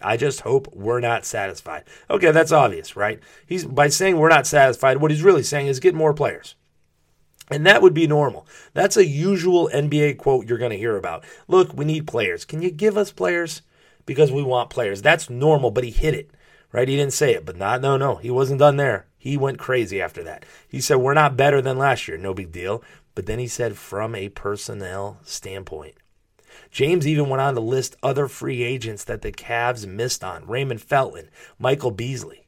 I 0.01 0.17
just 0.17 0.41
hope 0.41 0.73
we're 0.73 0.99
not 0.99 1.25
satisfied. 1.25 1.83
Okay, 2.09 2.31
that's 2.31 2.51
obvious, 2.51 2.95
right? 2.95 3.19
He's 3.45 3.65
by 3.65 3.87
saying 3.89 4.17
we're 4.17 4.29
not 4.29 4.47
satisfied, 4.47 4.97
what 4.97 5.11
he's 5.11 5.23
really 5.23 5.43
saying 5.43 5.67
is 5.67 5.79
get 5.79 5.95
more 5.95 6.13
players. 6.13 6.55
And 7.49 7.65
that 7.65 7.81
would 7.81 7.93
be 7.93 8.07
normal. 8.07 8.45
That's 8.73 8.97
a 8.97 9.05
usual 9.05 9.69
NBA 9.73 10.17
quote 10.17 10.47
you're 10.47 10.57
going 10.57 10.71
to 10.71 10.77
hear 10.77 10.97
about. 10.97 11.23
Look, 11.47 11.73
we 11.73 11.85
need 11.85 12.07
players. 12.07 12.43
Can 12.43 12.61
you 12.61 12.71
give 12.71 12.97
us 12.97 13.11
players? 13.11 13.61
Because 14.05 14.31
we 14.31 14.43
want 14.43 14.69
players. 14.69 15.01
That's 15.01 15.29
normal, 15.29 15.71
but 15.71 15.83
he 15.83 15.91
hit 15.91 16.13
it, 16.13 16.31
right? 16.71 16.87
He 16.87 16.95
didn't 16.95 17.13
say 17.13 17.33
it, 17.33 17.45
but 17.45 17.57
not, 17.57 17.81
no, 17.81 17.97
no. 17.97 18.15
He 18.15 18.29
wasn't 18.29 18.59
done 18.59 18.77
there. 18.77 19.07
He 19.17 19.37
went 19.37 19.59
crazy 19.59 20.01
after 20.01 20.23
that. 20.23 20.45
He 20.67 20.79
said, 20.79 20.97
We're 20.97 21.13
not 21.13 21.37
better 21.37 21.61
than 21.61 21.77
last 21.77 22.07
year. 22.07 22.17
No 22.17 22.33
big 22.33 22.51
deal. 22.51 22.83
But 23.15 23.25
then 23.25 23.39
he 23.39 23.47
said, 23.47 23.77
From 23.77 24.13
a 24.13 24.29
personnel 24.29 25.19
standpoint. 25.23 25.95
James 26.71 27.07
even 27.07 27.29
went 27.29 27.41
on 27.41 27.55
to 27.55 27.61
list 27.61 27.95
other 28.03 28.27
free 28.27 28.63
agents 28.63 29.03
that 29.05 29.21
the 29.21 29.31
Cavs 29.31 29.87
missed 29.87 30.23
on 30.23 30.47
Raymond 30.47 30.81
Felton, 30.81 31.29
Michael 31.59 31.91
Beasley. 31.91 32.47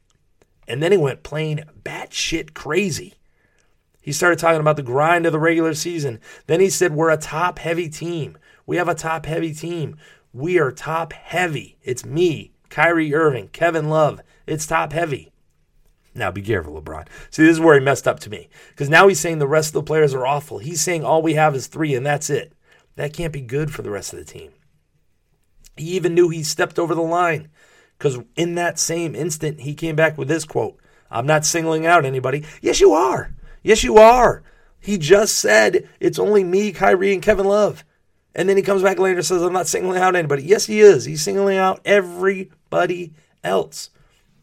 And 0.67 0.83
then 0.83 0.91
he 0.91 0.97
went 0.97 1.23
plain 1.23 1.65
batshit 1.83 2.53
crazy. 2.53 3.15
He 4.01 4.11
started 4.11 4.39
talking 4.39 4.61
about 4.61 4.75
the 4.75 4.83
grind 4.83 5.25
of 5.25 5.31
the 5.31 5.39
regular 5.39 5.73
season. 5.73 6.19
Then 6.47 6.59
he 6.59 6.69
said, 6.69 6.93
We're 6.93 7.09
a 7.09 7.17
top 7.17 7.59
heavy 7.59 7.89
team. 7.89 8.37
We 8.65 8.77
have 8.77 8.87
a 8.87 8.95
top 8.95 9.25
heavy 9.25 9.53
team. 9.53 9.97
We 10.31 10.59
are 10.59 10.71
top 10.71 11.13
heavy. 11.13 11.77
It's 11.81 12.05
me, 12.05 12.51
Kyrie 12.69 13.13
Irving, 13.13 13.49
Kevin 13.49 13.89
Love. 13.89 14.21
It's 14.45 14.67
top 14.67 14.93
heavy. 14.93 15.31
Now 16.15 16.31
be 16.31 16.41
careful, 16.41 16.79
LeBron. 16.79 17.07
See, 17.29 17.43
this 17.43 17.53
is 17.53 17.59
where 17.59 17.79
he 17.79 17.83
messed 17.83 18.07
up 18.07 18.19
to 18.21 18.29
me. 18.29 18.49
Because 18.69 18.89
now 18.89 19.07
he's 19.07 19.19
saying 19.19 19.39
the 19.39 19.47
rest 19.47 19.69
of 19.69 19.73
the 19.73 19.83
players 19.83 20.13
are 20.13 20.25
awful. 20.25 20.59
He's 20.59 20.81
saying 20.81 21.03
all 21.03 21.21
we 21.21 21.35
have 21.35 21.55
is 21.55 21.67
three, 21.67 21.95
and 21.95 22.05
that's 22.05 22.29
it. 22.29 22.53
That 22.95 23.13
can't 23.13 23.33
be 23.33 23.41
good 23.41 23.73
for 23.73 23.81
the 23.81 23.91
rest 23.91 24.13
of 24.13 24.19
the 24.19 24.25
team. 24.25 24.51
He 25.77 25.91
even 25.91 26.13
knew 26.13 26.29
he 26.29 26.43
stepped 26.43 26.77
over 26.77 26.93
the 26.93 27.01
line 27.01 27.49
because 27.97 28.19
in 28.35 28.55
that 28.55 28.79
same 28.79 29.15
instant, 29.15 29.61
he 29.61 29.73
came 29.73 29.95
back 29.95 30.17
with 30.17 30.27
this 30.27 30.45
quote 30.45 30.77
I'm 31.09 31.25
not 31.25 31.45
singling 31.45 31.85
out 31.85 32.05
anybody. 32.05 32.43
Yes, 32.61 32.79
you 32.79 32.93
are. 32.93 33.33
Yes, 33.63 33.83
you 33.83 33.97
are. 33.97 34.43
He 34.79 34.97
just 34.97 35.37
said 35.37 35.89
it's 35.99 36.19
only 36.19 36.43
me, 36.43 36.71
Kyrie, 36.71 37.13
and 37.13 37.21
Kevin 37.21 37.45
Love. 37.45 37.83
And 38.35 38.47
then 38.47 38.57
he 38.57 38.63
comes 38.63 38.83
back 38.83 38.99
later 38.99 39.17
and 39.17 39.25
says, 39.25 39.41
I'm 39.41 39.53
not 39.53 39.67
singling 39.67 39.99
out 39.99 40.15
anybody. 40.15 40.43
Yes, 40.43 40.65
he 40.65 40.79
is. 40.79 41.05
He's 41.05 41.21
singling 41.21 41.57
out 41.57 41.81
everybody 41.83 43.13
else. 43.43 43.89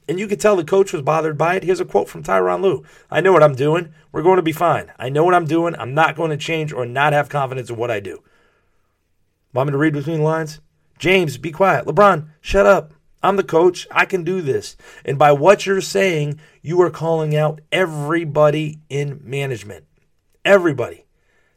And 0.09 0.19
you 0.19 0.27
could 0.29 0.41
tell 0.41 0.57
the 0.57 0.65
coach 0.65 0.93
was 0.93 1.03
bothered 1.03 1.39
by 1.39 1.57
it. 1.57 1.65
Here's 1.65 1.81
a 1.81 1.85
quote 1.85 2.09
from 2.09 2.23
Tyronn 2.23 2.63
Lue 2.63 2.85
I 3.11 3.21
know 3.21 3.33
what 3.33 3.43
I'm 3.43 3.55
doing. 3.55 3.93
We're 4.13 4.23
going 4.23 4.37
to 4.37 4.43
be 4.43 4.53
fine. 4.53 4.93
I 4.99 5.09
know 5.09 5.25
what 5.25 5.35
I'm 5.35 5.47
doing. 5.47 5.75
I'm 5.77 5.95
not 5.95 6.17
going 6.17 6.31
to 6.31 6.37
change 6.37 6.73
or 6.73 6.85
not 6.85 7.13
have 7.13 7.29
confidence 7.29 7.71
in 7.71 7.77
what 7.77 7.91
I 7.91 8.01
do. 8.01 8.23
Want 9.57 9.69
me 9.69 9.73
to 9.73 9.79
read 9.79 9.95
between 9.95 10.19
the 10.19 10.23
lines? 10.23 10.61
James, 10.99 11.39
be 11.39 11.51
quiet. 11.51 11.87
LeBron, 11.87 12.29
shut 12.43 12.67
up. 12.67 12.93
I'm 13.23 13.37
the 13.37 13.43
coach. 13.43 13.87
I 13.91 14.05
can 14.05 14.23
do 14.23 14.43
this. 14.43 14.77
And 15.03 15.19
by 15.19 15.33
what 15.33 15.65
you're 15.65 15.81
saying, 15.81 16.39
you 16.61 16.79
are 16.83 16.91
calling 16.91 17.35
out 17.35 17.63
everybody 17.73 18.81
in 18.91 19.19
management. 19.25 19.87
Everybody. 20.45 21.07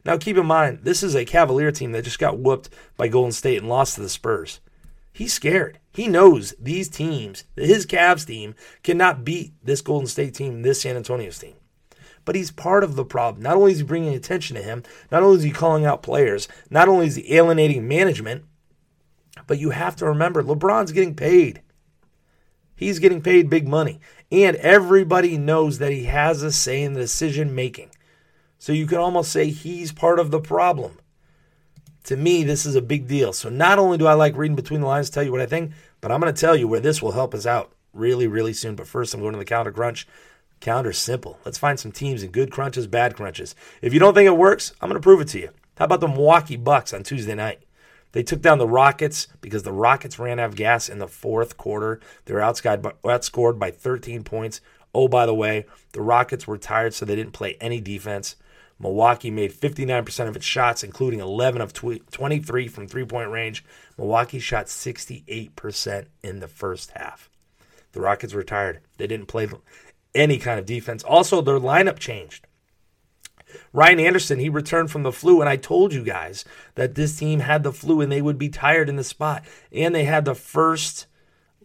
Now, 0.06 0.16
keep 0.16 0.38
in 0.38 0.46
mind, 0.46 0.80
this 0.84 1.04
is 1.04 1.14
a 1.14 1.26
Cavalier 1.26 1.74
team 1.74 1.92
that 1.92 2.06
just 2.06 2.20
got 2.20 2.40
whooped 2.40 2.70
by 2.96 3.10
Golden 3.10 3.34
State 3.34 3.58
and 3.58 3.68
lost 3.68 3.96
to 3.96 4.02
the 4.02 4.08
Spurs. 4.08 4.62
He's 5.12 5.34
scared. 5.34 5.78
He 5.92 6.08
knows 6.08 6.54
these 6.58 6.88
teams, 6.88 7.44
his 7.58 7.86
Cavs 7.86 8.26
team, 8.26 8.56
cannot 8.82 9.26
beat 9.26 9.52
this 9.62 9.82
Golden 9.82 10.08
State 10.08 10.36
team, 10.36 10.62
this 10.62 10.80
San 10.80 10.96
Antonio's 10.96 11.38
team 11.38 11.56
but 12.26 12.36
he's 12.36 12.52
part 12.52 12.84
of 12.84 12.96
the 12.96 13.06
problem. 13.06 13.44
Not 13.44 13.56
only 13.56 13.72
is 13.72 13.80
he 13.80 13.84
bringing 13.84 14.14
attention 14.14 14.56
to 14.56 14.64
him, 14.64 14.84
not 15.12 15.24
only 15.24 15.38
is 15.38 15.44
he 15.44 15.52
calling 15.52 15.86
out 15.86 16.04
players, 16.04 16.48
not 16.70 16.88
only 16.88 17.08
is 17.08 17.16
he 17.16 17.36
alienating 17.36 17.88
management, 17.88 18.46
but 19.48 19.60
you 19.60 19.72
have 19.72 19.96
to 19.98 20.06
remember 20.06 20.44
LeBron's 20.44 20.92
getting 20.92 21.16
paid. 21.16 21.62
He's 22.76 23.00
getting 23.00 23.22
paid 23.22 23.50
big 23.50 23.68
money. 23.68 24.00
And 24.32 24.56
everybody 24.58 25.38
knows 25.38 25.80
that 25.80 25.92
he 25.92 26.06
has 26.06 26.44
a 26.44 26.52
say 26.52 26.82
in 26.82 26.94
the 26.94 27.02
decision 27.02 27.54
making. 27.54 27.90
So 28.58 28.74
you 28.74 28.86
can 28.86 29.00
almost 29.00 29.32
say 29.32 29.50
he's 29.50 29.92
part 29.92 30.20
of 30.20 30.32
the 30.32 30.40
problem. 30.40 31.00
To 32.06 32.16
me, 32.16 32.44
this 32.44 32.66
is 32.66 32.76
a 32.76 32.82
big 32.82 33.08
deal. 33.08 33.34
So 33.34 33.50
not 33.50 33.80
only 33.80 33.98
do 33.98 34.08
I 34.08 34.14
like 34.14 34.38
reading 34.38 34.56
between 34.56 34.82
the 34.82 34.88
lines 34.88 35.10
tell 35.10 35.24
you 35.24 35.32
what 35.32 35.42
I 35.42 35.46
think, 35.46 35.74
but 36.00 36.12
I'm 36.12 36.22
going 36.22 36.34
to 36.34 36.40
tell 36.40 36.56
you 36.56 36.68
where 36.68 36.80
this 36.80 37.02
will 37.02 37.12
help 37.12 37.34
us 37.34 37.46
out 37.46 37.74
really, 37.94 38.28
really 38.28 38.54
soon. 38.54 38.76
But 38.76 38.88
first, 38.88 39.14
I'm 39.14 39.20
going 39.20 39.34
to 39.34 39.40
the 39.40 39.46
calendar 39.46 39.72
crunch. 39.72 40.08
Calendar's 40.60 40.98
simple. 40.98 41.40
Let's 41.46 41.58
find 41.58 41.80
some 41.80 41.92
teams 41.92 42.24
in 42.24 42.32
good 42.32 42.52
crunches, 42.52 42.88
bad 42.88 43.16
crunches. 43.16 43.56
If 43.82 43.94
you 43.94 44.00
don't 44.00 44.14
think 44.14 44.28
it 44.28 44.38
works, 44.38 44.74
I'm 44.82 44.90
going 44.90 45.00
to 45.00 45.04
prove 45.04 45.22
it 45.22 45.28
to 45.30 45.40
you. 45.40 45.50
How 45.78 45.86
about 45.86 46.02
the 46.02 46.08
Milwaukee 46.08 46.58
Bucks 46.58 46.94
on 46.94 47.04
Tuesday 47.04 47.36
night? 47.36 47.64
They 48.12 48.24
took 48.24 48.42
down 48.42 48.58
the 48.58 48.68
Rockets 48.68 49.28
because 49.40 49.64
the 49.64 49.72
Rockets 49.72 50.20
ran 50.20 50.40
out 50.40 50.50
of 50.50 50.56
gas 50.56 50.90
in 50.90 51.00
the 51.00 51.08
fourth 51.08 51.58
quarter. 51.58 52.00
They 52.26 52.34
were 52.34 52.40
outscored 52.40 53.60
by 53.60 53.72
13 53.72 54.24
points. 54.24 54.62
Oh, 54.94 55.08
by 55.08 55.26
the 55.26 55.36
way, 55.36 55.66
the 55.94 56.02
Rockets 56.02 56.48
were 56.48 56.58
tired, 56.58 56.94
so 56.94 57.06
they 57.06 57.16
didn't 57.16 57.34
play 57.34 57.56
any 57.62 57.80
defense. 57.80 58.36
Milwaukee 58.80 59.30
made 59.30 59.54
59% 59.54 60.28
of 60.28 60.36
its 60.36 60.46
shots, 60.46 60.84
including 60.84 61.20
11 61.20 61.62
of 61.62 61.74
23 61.74 62.68
from 62.68 62.88
three 62.88 63.06
point 63.06 63.30
range. 63.30 63.64
Milwaukee 63.98 64.40
shot 64.40 64.68
68% 64.68 66.06
in 66.24 66.40
the 66.40 66.48
first 66.48 66.92
half. 66.96 67.30
The 67.92 68.02
Rockets 68.02 68.34
were 68.34 68.44
tired. 68.44 68.80
They 68.98 69.08
didn't 69.08 69.28
play 69.28 69.48
any 70.16 70.38
kind 70.38 70.60
of 70.60 70.66
defense. 70.66 71.04
Also, 71.04 71.42
their 71.42 71.60
lineup 71.60 72.00
changed. 72.00 72.46
Ryan 73.74 74.00
Anderson, 74.00 74.40
he 74.40 74.50
returned 74.50 74.92
from 74.92 75.04
the 75.04 75.12
flu, 75.12 75.42
and 75.42 75.50
I 75.50 75.56
told 75.56 75.94
you 75.94 76.04
guys 76.04 76.46
that 76.76 76.96
this 76.96 77.18
team 77.18 77.40
had 77.40 77.64
the 77.64 77.74
flu 77.74 78.02
and 78.02 78.12
they 78.12 78.22
would 78.22 78.38
be 78.38 78.50
tired 78.50 78.90
in 78.90 78.96
the 78.96 79.04
spot. 79.04 79.44
And 79.72 79.94
they 79.94 80.06
had 80.06 80.26
the 80.26 80.36
first 80.36 81.08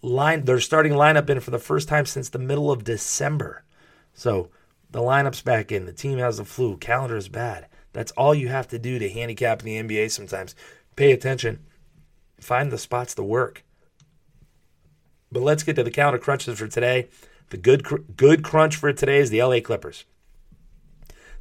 line, 0.03 0.45
their 0.45 0.61
starting 0.61 0.93
lineup 0.93 1.29
in 1.31 1.41
for 1.41 1.51
the 1.51 1.59
first 1.59 1.89
time 1.89 2.07
since 2.07 2.29
the 2.29 2.39
middle 2.39 2.71
of 2.71 2.85
December. 2.85 3.65
So 4.13 4.51
the 4.91 5.01
lineup's 5.01 5.43
back 5.43 5.73
in. 5.73 5.87
The 5.87 5.93
team 5.93 6.19
has 6.19 6.39
the 6.39 6.45
flu. 6.45 6.77
Calendar 6.77 7.17
is 7.17 7.29
bad. 7.29 7.67
That's 7.93 8.13
all 8.13 8.35
you 8.35 8.49
have 8.49 8.69
to 8.69 8.79
do 8.79 8.99
to 8.99 9.09
handicap 9.09 9.63
the 9.63 9.81
NBA 9.83 10.11
sometimes. 10.11 10.55
Pay 10.97 11.13
attention. 11.13 11.65
Find 12.41 12.71
the 12.71 12.79
spots 12.79 13.15
to 13.15 13.23
work. 13.23 13.65
But 15.33 15.43
let's 15.43 15.63
get 15.63 15.77
to 15.77 15.83
the 15.83 15.91
calendar 15.91 16.19
crunches 16.19 16.59
for 16.59 16.69
today. 16.69 17.09
The 17.55 17.61
good 17.61 18.17
good 18.17 18.43
crunch 18.43 18.75
for 18.75 18.93
today 18.93 19.21
is 19.21 19.31
the 19.31 19.41
LA 19.41 19.61
Clippers. 19.61 20.07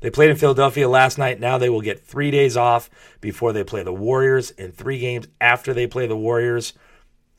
They 0.02 0.12
played 0.12 0.30
in 0.30 0.36
Philadelphia 0.36 0.88
last 0.88 1.18
night. 1.18 1.40
Now 1.40 1.58
they 1.58 1.70
will 1.70 1.82
get 1.82 2.06
three 2.06 2.30
days 2.30 2.56
off 2.56 2.88
before 3.20 3.52
they 3.52 3.64
play 3.64 3.82
the 3.82 3.92
Warriors 3.92 4.52
and 4.52 4.76
three 4.76 5.00
games 5.00 5.26
after 5.42 5.74
they 5.74 5.88
play 5.88 6.06
the 6.06 6.16
Warriors. 6.16 6.74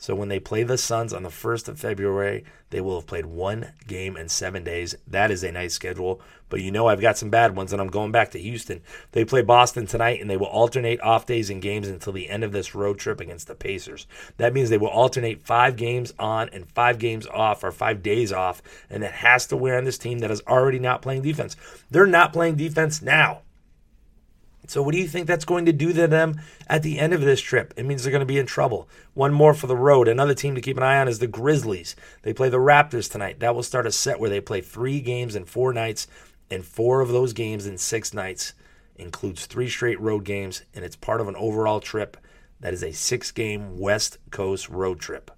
So 0.04 0.14
when 0.14 0.28
they 0.28 0.38
play 0.38 0.64
the 0.64 0.76
Suns 0.76 1.14
on 1.14 1.22
the 1.22 1.30
1st 1.30 1.66
of 1.66 1.80
February, 1.80 2.44
they 2.68 2.82
will 2.82 2.96
have 3.00 3.06
played 3.06 3.24
one 3.24 3.72
game 3.86 4.18
in 4.18 4.28
seven 4.28 4.62
days. 4.62 4.94
That 5.06 5.30
is 5.30 5.42
a 5.42 5.50
nice 5.50 5.72
schedule. 5.72 6.20
But 6.50 6.60
you 6.60 6.70
know, 6.70 6.88
I've 6.88 7.00
got 7.00 7.16
some 7.16 7.30
bad 7.30 7.56
ones, 7.56 7.72
and 7.72 7.80
I'm 7.80 7.88
going 7.88 8.12
back 8.12 8.32
to 8.32 8.38
Houston. 8.38 8.82
They 9.12 9.24
play 9.24 9.40
Boston 9.40 9.86
tonight, 9.86 10.20
and 10.20 10.28
they 10.28 10.36
will 10.36 10.48
alternate 10.48 11.00
off 11.00 11.24
days 11.24 11.48
and 11.48 11.62
games 11.62 11.88
until 11.88 12.12
the 12.12 12.28
end 12.28 12.44
of 12.44 12.52
this 12.52 12.74
road 12.74 12.98
trip 12.98 13.18
against 13.18 13.46
the 13.46 13.54
Pacers. 13.54 14.06
That 14.36 14.52
means 14.52 14.68
they 14.68 14.76
will 14.76 14.88
alternate 14.88 15.40
five 15.40 15.74
games 15.74 16.12
on 16.18 16.50
and 16.50 16.70
five 16.72 16.98
games 16.98 17.26
off, 17.26 17.64
or 17.64 17.72
five 17.72 18.02
days 18.02 18.30
off, 18.30 18.60
and 18.90 19.02
that 19.02 19.12
has 19.12 19.46
to 19.46 19.56
wear 19.56 19.78
on 19.78 19.84
this 19.84 19.96
team 19.96 20.18
that 20.18 20.30
is 20.30 20.42
already 20.46 20.78
not 20.78 21.00
playing 21.00 21.22
defense. 21.22 21.56
They're 21.90 22.04
not 22.04 22.34
playing 22.34 22.56
defense 22.56 23.00
now. 23.00 23.40
So, 24.66 24.82
what 24.82 24.92
do 24.92 24.98
you 24.98 25.08
think 25.08 25.26
that's 25.26 25.44
going 25.44 25.66
to 25.66 25.72
do 25.72 25.92
to 25.92 26.06
them 26.06 26.40
at 26.68 26.82
the 26.82 26.98
end 26.98 27.12
of 27.12 27.20
this 27.20 27.40
trip? 27.40 27.74
It 27.76 27.84
means 27.84 28.02
they're 28.02 28.10
going 28.10 28.20
to 28.20 28.26
be 28.26 28.38
in 28.38 28.46
trouble. 28.46 28.88
One 29.12 29.32
more 29.32 29.54
for 29.54 29.66
the 29.66 29.76
road. 29.76 30.08
Another 30.08 30.34
team 30.34 30.54
to 30.54 30.60
keep 30.60 30.76
an 30.76 30.82
eye 30.82 30.98
on 30.98 31.08
is 31.08 31.18
the 31.18 31.26
Grizzlies. 31.26 31.94
They 32.22 32.32
play 32.32 32.48
the 32.48 32.58
Raptors 32.58 33.10
tonight. 33.10 33.40
That 33.40 33.54
will 33.54 33.62
start 33.62 33.86
a 33.86 33.92
set 33.92 34.18
where 34.18 34.30
they 34.30 34.40
play 34.40 34.60
three 34.60 35.00
games 35.00 35.36
in 35.36 35.44
four 35.44 35.72
nights, 35.72 36.06
and 36.50 36.64
four 36.64 37.00
of 37.00 37.08
those 37.08 37.32
games 37.32 37.66
in 37.66 37.78
six 37.78 38.14
nights 38.14 38.54
includes 38.96 39.46
three 39.46 39.68
straight 39.68 40.00
road 40.00 40.24
games, 40.24 40.62
and 40.74 40.84
it's 40.84 40.96
part 40.96 41.20
of 41.20 41.28
an 41.28 41.36
overall 41.36 41.80
trip 41.80 42.16
that 42.60 42.72
is 42.72 42.82
a 42.82 42.92
six 42.92 43.30
game 43.30 43.78
West 43.78 44.18
Coast 44.30 44.68
road 44.68 45.00
trip. 45.00 45.30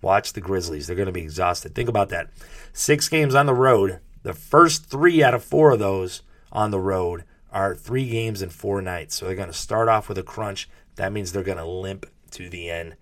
Watch 0.00 0.32
the 0.32 0.40
Grizzlies. 0.40 0.86
They're 0.86 0.96
going 0.96 1.06
to 1.06 1.12
be 1.12 1.22
exhausted. 1.22 1.74
Think 1.74 1.88
about 1.88 2.08
that. 2.08 2.30
Six 2.72 3.08
games 3.08 3.34
on 3.34 3.46
the 3.46 3.54
road. 3.54 4.00
The 4.22 4.34
first 4.34 4.86
three 4.86 5.22
out 5.22 5.34
of 5.34 5.44
four 5.44 5.72
of 5.72 5.78
those 5.78 6.22
on 6.50 6.70
the 6.70 6.80
road 6.80 7.24
are 7.52 7.74
three 7.74 8.08
games 8.08 8.42
in 8.42 8.48
four 8.48 8.82
nights. 8.82 9.14
So 9.14 9.26
they're 9.26 9.34
going 9.34 9.48
to 9.48 9.54
start 9.54 9.88
off 9.88 10.08
with 10.08 10.18
a 10.18 10.22
crunch. 10.22 10.68
That 10.96 11.12
means 11.12 11.32
they're 11.32 11.42
going 11.42 11.58
to 11.58 11.64
limp 11.64 12.06
to 12.32 12.48
the 12.48 12.70
end. 12.70 12.96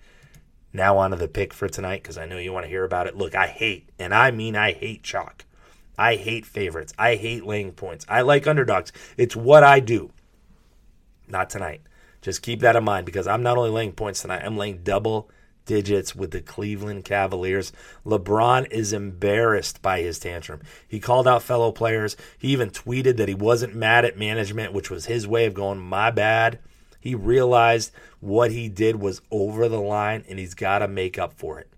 Now, 0.73 0.99
on 0.99 1.11
to 1.11 1.17
the 1.17 1.29
pick 1.29 1.53
for 1.53 1.69
tonight 1.69 2.03
because 2.03 2.19
I 2.19 2.27
know 2.27 2.39
you 2.39 2.53
want 2.53 2.65
to 2.65 2.71
hear 2.71 2.85
about 2.85 3.07
it. 3.07 3.17
Look, 3.17 3.35
I 3.35 3.49
hate, 3.49 3.89
and 3.99 4.15
I 4.15 4.31
mean 4.31 4.55
I 4.55 4.73
hate 4.73 5.03
chalk. 5.03 5.45
I 5.99 6.17
hate 6.17 6.47
favorites. 6.47 6.95
I 6.99 7.17
hate 7.17 7.45
laying 7.45 7.73
points. 7.73 8.07
I 8.09 8.23
like 8.23 8.47
underdogs. 8.47 8.93
It's 9.17 9.37
what 9.37 9.65
I 9.65 9.81
do. 9.81 10.11
Not 11.29 11.51
tonight. 11.51 11.83
Just 12.23 12.43
keep 12.43 12.61
that 12.61 12.77
in 12.77 12.85
mind 12.85 13.07
because 13.07 13.27
I'm 13.27 13.43
not 13.43 13.59
only 13.59 13.71
laying 13.71 13.93
points 13.93 14.23
tonight, 14.23 14.43
I'm 14.45 14.57
laying 14.57 14.83
double 14.83 15.31
digits 15.65 16.15
with 16.15 16.31
the 16.31 16.41
Cleveland 16.41 17.05
Cavaliers. 17.05 17.73
LeBron 18.05 18.71
is 18.71 18.93
embarrassed 18.93 19.83
by 19.83 20.01
his 20.01 20.19
tantrum. 20.19 20.61
He 20.87 21.01
called 21.01 21.29
out 21.29 21.43
fellow 21.43 21.73
players. 21.73 22.17
He 22.39 22.49
even 22.49 22.71
tweeted 22.71 23.17
that 23.17 23.29
he 23.29 23.35
wasn't 23.35 23.75
mad 23.75 24.05
at 24.05 24.19
management, 24.19 24.73
which 24.73 24.91
was 24.91 25.07
his 25.07 25.27
way 25.27 25.47
of 25.47 25.55
going, 25.55 25.81
my 25.81 26.11
bad. 26.11 26.59
He 27.01 27.15
realized 27.15 27.93
what 28.21 28.51
he 28.51 28.69
did 28.69 28.97
was 28.97 29.23
over 29.31 29.69
the 29.69 29.81
line 29.81 30.25
and 30.29 30.39
he's 30.39 30.55
got 30.55 30.81
to 30.81 30.89
make 30.89 31.19
up 31.19 31.33
for 31.33 31.59
it. 31.59 31.69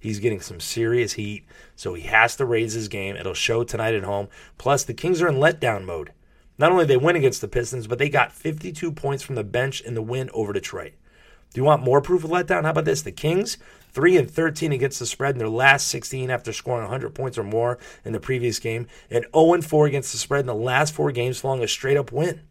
He's 0.00 0.20
getting 0.20 0.40
some 0.40 0.60
serious 0.60 1.14
heat, 1.14 1.44
so 1.74 1.94
he 1.94 2.02
has 2.02 2.36
to 2.36 2.44
raise 2.44 2.74
his 2.74 2.86
game. 2.86 3.16
It'll 3.16 3.34
show 3.34 3.64
tonight 3.64 3.94
at 3.94 4.04
home. 4.04 4.28
Plus, 4.56 4.84
the 4.84 4.94
Kings 4.94 5.20
are 5.20 5.28
in 5.28 5.36
letdown 5.36 5.84
mode. 5.84 6.12
Not 6.56 6.70
only 6.70 6.84
they 6.84 6.96
win 6.96 7.16
against 7.16 7.40
the 7.40 7.48
Pistons, 7.48 7.86
but 7.86 7.98
they 7.98 8.08
got 8.08 8.32
52 8.32 8.92
points 8.92 9.22
from 9.22 9.34
the 9.34 9.44
bench 9.44 9.80
in 9.80 9.94
the 9.94 10.02
win 10.02 10.30
over 10.32 10.52
Detroit. 10.52 10.92
Do 11.52 11.60
you 11.60 11.64
want 11.64 11.82
more 11.82 12.00
proof 12.00 12.24
of 12.24 12.30
letdown? 12.30 12.64
How 12.64 12.70
about 12.70 12.84
this? 12.84 13.02
The 13.02 13.12
Kings, 13.12 13.56
3 13.92 14.16
and 14.16 14.30
13 14.30 14.72
against 14.72 14.98
the 14.98 15.06
spread 15.06 15.34
in 15.34 15.38
their 15.38 15.48
last 15.48 15.88
16 15.88 16.30
after 16.30 16.52
scoring 16.52 16.82
100 16.82 17.14
points 17.14 17.38
or 17.38 17.42
more 17.42 17.78
in 18.04 18.12
the 18.12 18.20
previous 18.20 18.58
game, 18.58 18.86
and 19.10 19.24
0 19.34 19.54
and 19.54 19.64
4 19.64 19.86
against 19.86 20.12
the 20.12 20.18
spread 20.18 20.40
in 20.40 20.46
the 20.46 20.54
last 20.54 20.94
four 20.94 21.10
games 21.10 21.40
following 21.40 21.62
a 21.62 21.68
straight 21.68 21.96
up 21.96 22.12
win. 22.12 22.42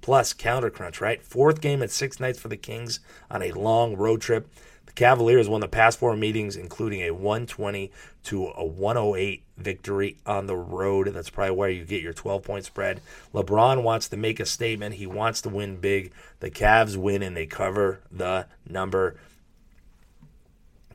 Plus, 0.00 0.32
calendar 0.32 0.70
crunch, 0.70 1.00
right? 1.00 1.22
Fourth 1.22 1.60
game 1.60 1.82
at 1.82 1.90
six 1.90 2.20
nights 2.20 2.38
for 2.38 2.48
the 2.48 2.56
Kings 2.56 3.00
on 3.30 3.42
a 3.42 3.52
long 3.52 3.96
road 3.96 4.20
trip. 4.20 4.48
The 4.86 4.92
Cavaliers 4.92 5.48
won 5.48 5.60
the 5.60 5.68
past 5.68 5.98
four 5.98 6.16
meetings, 6.16 6.56
including 6.56 7.02
a 7.02 7.10
120 7.10 7.90
to 8.24 8.46
a 8.48 8.64
108 8.64 9.42
victory 9.56 10.16
on 10.24 10.46
the 10.46 10.56
road. 10.56 11.08
That's 11.08 11.30
probably 11.30 11.56
where 11.56 11.70
you 11.70 11.84
get 11.84 12.02
your 12.02 12.12
12 12.12 12.42
point 12.42 12.64
spread. 12.64 13.00
LeBron 13.34 13.82
wants 13.82 14.08
to 14.08 14.16
make 14.16 14.40
a 14.40 14.46
statement. 14.46 14.94
He 14.94 15.06
wants 15.06 15.42
to 15.42 15.48
win 15.48 15.76
big. 15.76 16.12
The 16.40 16.50
Cavs 16.50 16.96
win 16.96 17.22
and 17.22 17.36
they 17.36 17.46
cover 17.46 18.00
the 18.10 18.46
number. 18.66 19.16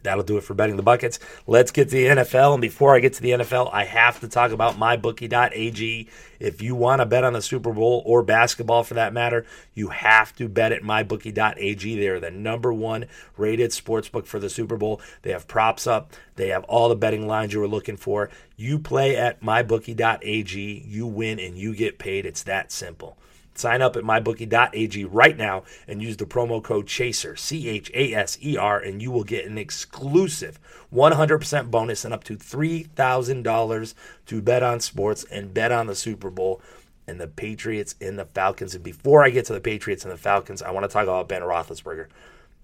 That'll 0.04 0.24
do 0.24 0.38
it 0.38 0.44
for 0.44 0.54
betting 0.54 0.76
the 0.76 0.84
buckets. 0.84 1.20
Let's 1.48 1.72
get 1.72 1.90
to 1.90 1.96
the 1.96 2.06
NFL. 2.06 2.54
And 2.54 2.62
before 2.62 2.96
I 2.96 3.00
get 3.00 3.14
to 3.14 3.22
the 3.22 3.32
NFL, 3.32 3.74
I 3.74 3.86
have 3.86 4.20
to 4.20 4.28
talk 4.28 4.52
about 4.52 4.76
mybookie.ag. 4.76 6.08
If 6.40 6.62
you 6.62 6.76
want 6.76 7.02
to 7.02 7.06
bet 7.06 7.24
on 7.24 7.34
the 7.34 7.42
Super 7.42 7.72
Bowl 7.72 8.04
or 8.06 8.22
basketball 8.22 8.84
for 8.84 8.96
that 8.96 9.14
matter, 9.14 9.46
you 9.74 9.90
have 9.90 10.36
to 10.36 10.50
bet 10.50 10.74
at 10.74 10.84
mybookie.ag. 10.84 11.96
They 11.96 12.08
are 12.08 12.20
the 12.20 12.32
number 12.32 12.74
one 12.74 13.06
rated 13.38 13.72
sportsbook 13.72 14.26
for 14.26 14.40
the 14.40 14.50
Super 14.50 14.78
Bowl. 14.78 15.02
They 15.22 15.32
have 15.32 15.48
props 15.48 15.88
up, 15.88 16.12
they 16.36 16.50
have 16.50 16.66
all 16.66 16.90
the 16.90 16.96
betting 16.96 17.28
lines 17.28 17.54
you 17.54 17.60
were 17.60 17.68
looking 17.68 17.98
for. 17.98 18.30
You 18.58 18.78
play 18.78 19.16
at 19.16 19.42
mybookie.ag, 19.42 20.86
you 20.86 21.08
win, 21.08 21.40
and 21.40 21.58
you 21.58 21.74
get 21.74 21.98
paid. 21.98 22.26
It's 22.26 22.44
that 22.44 22.72
simple. 22.72 23.18
Sign 23.56 23.82
up 23.82 23.96
at 23.96 24.04
mybookie.ag 24.04 25.06
right 25.06 25.38
now 25.38 25.64
and 25.88 26.02
use 26.02 26.18
the 26.18 26.26
promo 26.26 26.62
code 26.62 26.88
CHASER, 26.88 27.36
C 27.38 27.70
H 27.70 27.92
A 27.94 28.14
S 28.14 28.38
E 28.44 28.58
R, 28.58 28.80
and 28.80 29.02
you 29.02 29.12
will 29.12 29.24
get 29.24 29.46
an 29.46 29.58
exclusive 29.58 30.60
100% 30.94 31.72
bonus 31.72 32.06
and 32.06 32.14
up 32.14 32.24
to 32.26 32.36
$3,000 32.36 33.94
to 34.26 34.42
bet 34.42 34.64
on 34.64 34.80
sports 34.80 35.24
and 35.32 35.54
bet 35.54 35.72
on 35.72 35.88
the 35.88 35.96
Super 35.96 36.30
Bowl 36.30 36.62
and 37.08 37.20
the 37.20 37.28
Patriots 37.28 37.96
and 38.02 38.18
the 38.18 38.26
Falcons. 38.26 38.76
And 38.76 38.84
before 38.84 39.24
I 39.24 39.30
get 39.30 39.46
to 39.46 39.54
the 39.54 39.60
Patriots 39.60 40.04
and 40.04 40.12
the 40.12 40.18
Falcons, 40.18 40.62
I 40.62 40.72
want 40.72 40.86
to 40.86 40.88
talk 40.88 41.04
about 41.04 41.28
Ben 41.28 41.42
Roethlisberger. 41.42 42.08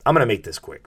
I'm 0.06 0.14
going 0.14 0.28
to 0.28 0.34
make 0.34 0.44
this 0.44 0.60
quick. 0.60 0.86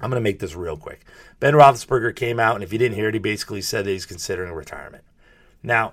I'm 0.00 0.10
going 0.10 0.20
to 0.20 0.28
make 0.28 0.38
this 0.38 0.54
real 0.54 0.76
quick. 0.76 1.04
Ben 1.40 1.54
Roethlisberger 1.54 2.14
came 2.14 2.40
out, 2.40 2.54
and 2.54 2.64
if 2.64 2.72
you 2.72 2.78
didn't 2.78 2.94
hear 2.94 3.08
it, 3.08 3.14
he 3.14 3.20
basically 3.20 3.60
said 3.60 3.84
that 3.84 3.90
he's 3.90 4.06
considering 4.06 4.52
retirement. 4.52 5.04
Now, 5.62 5.92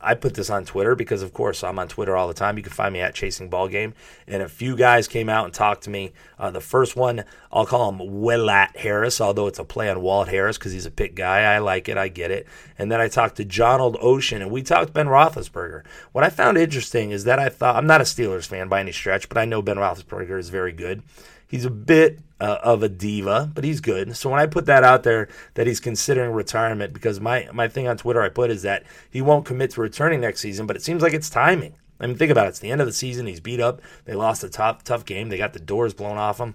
I 0.00 0.14
put 0.14 0.34
this 0.34 0.48
on 0.48 0.64
Twitter 0.64 0.94
because, 0.94 1.22
of 1.22 1.32
course, 1.32 1.64
I'm 1.64 1.78
on 1.78 1.88
Twitter 1.88 2.16
all 2.16 2.28
the 2.28 2.34
time. 2.34 2.56
You 2.56 2.62
can 2.62 2.72
find 2.72 2.92
me 2.92 3.00
at 3.00 3.14
Chasing 3.14 3.48
Ball 3.48 3.66
Game. 3.66 3.94
And 4.28 4.42
a 4.42 4.48
few 4.48 4.76
guys 4.76 5.08
came 5.08 5.28
out 5.28 5.44
and 5.44 5.52
talked 5.52 5.82
to 5.84 5.90
me. 5.90 6.12
Uh, 6.38 6.52
the 6.52 6.60
first 6.60 6.94
one, 6.94 7.24
I'll 7.50 7.66
call 7.66 7.90
him 7.90 7.98
Willat 7.98 8.76
Harris, 8.76 9.20
although 9.20 9.48
it's 9.48 9.58
a 9.58 9.64
play 9.64 9.90
on 9.90 10.00
Walt 10.00 10.28
Harris 10.28 10.56
because 10.56 10.72
he's 10.72 10.86
a 10.86 10.90
pick 10.90 11.16
guy. 11.16 11.40
I 11.40 11.58
like 11.58 11.88
it. 11.88 11.98
I 11.98 12.06
get 12.08 12.30
it. 12.30 12.46
And 12.78 12.92
then 12.92 13.00
I 13.00 13.08
talked 13.08 13.36
to 13.38 13.44
John 13.44 13.80
Old 13.80 13.96
Ocean, 14.00 14.40
and 14.40 14.52
we 14.52 14.62
talked 14.62 14.92
Ben 14.92 15.06
Roethlisberger. 15.06 15.84
What 16.12 16.22
I 16.22 16.30
found 16.30 16.58
interesting 16.58 17.10
is 17.10 17.24
that 17.24 17.40
I 17.40 17.48
thought 17.48 17.74
I'm 17.74 17.86
not 17.86 18.00
a 18.00 18.04
Steelers 18.04 18.46
fan 18.46 18.68
by 18.68 18.80
any 18.80 18.92
stretch, 18.92 19.28
but 19.28 19.38
I 19.38 19.46
know 19.46 19.62
Ben 19.62 19.76
Roethlisberger 19.76 20.38
is 20.38 20.48
very 20.48 20.72
good. 20.72 21.02
He's 21.48 21.64
a 21.64 21.70
bit 21.70 22.20
uh, 22.40 22.58
of 22.62 22.82
a 22.82 22.88
diva, 22.88 23.50
but 23.52 23.64
he's 23.64 23.80
good. 23.80 24.16
So 24.16 24.30
when 24.30 24.38
I 24.38 24.46
put 24.46 24.66
that 24.66 24.84
out 24.84 25.02
there 25.02 25.28
that 25.54 25.66
he's 25.66 25.80
considering 25.80 26.32
retirement, 26.32 26.92
because 26.92 27.20
my 27.20 27.48
my 27.52 27.68
thing 27.68 27.88
on 27.88 27.96
Twitter 27.96 28.22
I 28.22 28.28
put 28.28 28.50
is 28.50 28.62
that 28.62 28.84
he 29.10 29.22
won't 29.22 29.46
commit 29.46 29.70
to 29.72 29.80
returning 29.80 30.20
next 30.20 30.40
season, 30.40 30.66
but 30.66 30.76
it 30.76 30.82
seems 30.82 31.02
like 31.02 31.14
it's 31.14 31.30
timing. 31.30 31.74
I 32.00 32.06
mean, 32.06 32.16
think 32.16 32.30
about 32.30 32.46
it. 32.46 32.50
It's 32.50 32.58
the 32.60 32.70
end 32.70 32.80
of 32.80 32.86
the 32.86 32.92
season. 32.92 33.26
He's 33.26 33.40
beat 33.40 33.60
up. 33.60 33.80
They 34.04 34.14
lost 34.14 34.44
a 34.44 34.48
tough 34.48 34.84
tough 34.84 35.04
game. 35.04 35.30
They 35.30 35.38
got 35.38 35.52
the 35.52 35.58
doors 35.58 35.94
blown 35.94 36.18
off 36.18 36.38
him. 36.38 36.54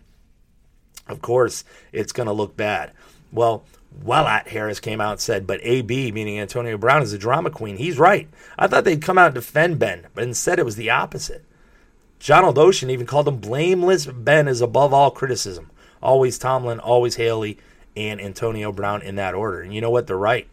Of 1.08 1.22
course, 1.22 1.66
it's 1.92 2.14
going 2.14 2.28
to 2.28 2.34
look 2.34 2.56
bad. 2.56 2.94
Well, 3.32 3.66
Wellott 4.02 4.48
Harris 4.48 4.80
came 4.80 5.02
out 5.02 5.12
and 5.12 5.20
said, 5.20 5.46
but 5.46 5.60
AB, 5.64 6.12
meaning 6.12 6.40
Antonio 6.40 6.78
Brown, 6.78 7.04
is 7.04 7.14
a 7.14 7.18
drama 7.18 7.50
queen. 7.52 7.78
He's 7.78 8.00
right. 8.00 8.30
I 8.58 8.68
thought 8.68 8.86
they'd 8.86 9.02
come 9.02 9.18
out 9.18 9.28
and 9.28 9.36
defend 9.36 9.80
Ben, 9.80 10.08
but 10.16 10.24
instead 10.24 10.60
it 10.60 10.66
was 10.66 10.78
the 10.78 10.90
opposite. 10.90 11.44
John 12.24 12.58
Ocean 12.58 12.90
even 12.90 13.06
called 13.06 13.28
him 13.28 13.36
blameless. 13.36 14.06
Ben 14.06 14.48
is 14.48 14.62
above 14.62 14.94
all 14.94 15.12
criticism. 15.12 15.70
Always 16.02 16.38
Tomlin, 16.38 16.80
always 16.80 17.18
Haley, 17.18 17.58
and 17.98 18.22
Antonio 18.22 18.72
Brown 18.72 19.02
in 19.02 19.16
that 19.16 19.36
order. 19.36 19.60
And 19.60 19.76
you 19.76 19.82
know 19.82 19.90
what? 19.90 20.08
They're 20.08 20.16
right. 20.16 20.48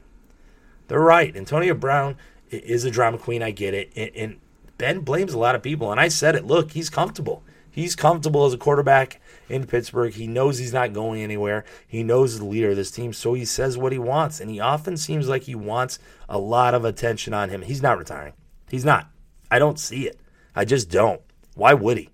They're 0.88 0.98
right. 0.98 1.34
Antonio 1.36 1.74
Brown 1.74 2.16
is 2.50 2.84
a 2.84 2.90
drama 2.90 3.18
queen. 3.18 3.40
I 3.40 3.52
get 3.52 3.72
it. 3.72 3.92
And, 3.94 4.10
and 4.16 4.40
Ben 4.78 5.02
blames 5.02 5.32
a 5.32 5.38
lot 5.38 5.54
of 5.54 5.62
people. 5.62 5.92
And 5.92 6.00
I 6.00 6.08
said 6.08 6.34
it. 6.34 6.44
Look, 6.44 6.72
he's 6.72 6.90
comfortable. 6.90 7.44
He's 7.70 7.94
comfortable 7.94 8.46
as 8.46 8.52
a 8.52 8.58
quarterback 8.58 9.20
in 9.48 9.64
Pittsburgh. 9.64 10.12
He 10.12 10.26
knows 10.26 10.58
he's 10.58 10.72
not 10.72 10.92
going 10.92 11.22
anywhere. 11.22 11.64
He 11.86 12.02
knows 12.02 12.36
the 12.36 12.46
leader 12.46 12.70
of 12.70 12.76
this 12.76 12.90
team, 12.90 13.12
so 13.12 13.34
he 13.34 13.44
says 13.44 13.78
what 13.78 13.92
he 13.92 13.98
wants. 13.98 14.40
And 14.40 14.50
he 14.50 14.58
often 14.58 14.96
seems 14.96 15.28
like 15.28 15.44
he 15.44 15.54
wants 15.54 16.00
a 16.28 16.36
lot 16.36 16.74
of 16.74 16.84
attention 16.84 17.32
on 17.32 17.48
him. 17.48 17.62
He's 17.62 17.80
not 17.80 17.96
retiring. 17.96 18.32
He's 18.68 18.84
not. 18.84 19.08
I 19.52 19.60
don't 19.60 19.78
see 19.78 20.08
it. 20.08 20.18
I 20.56 20.64
just 20.64 20.90
don't. 20.90 21.22
Why 21.54 21.74
would 21.74 21.98
he? 21.98 22.10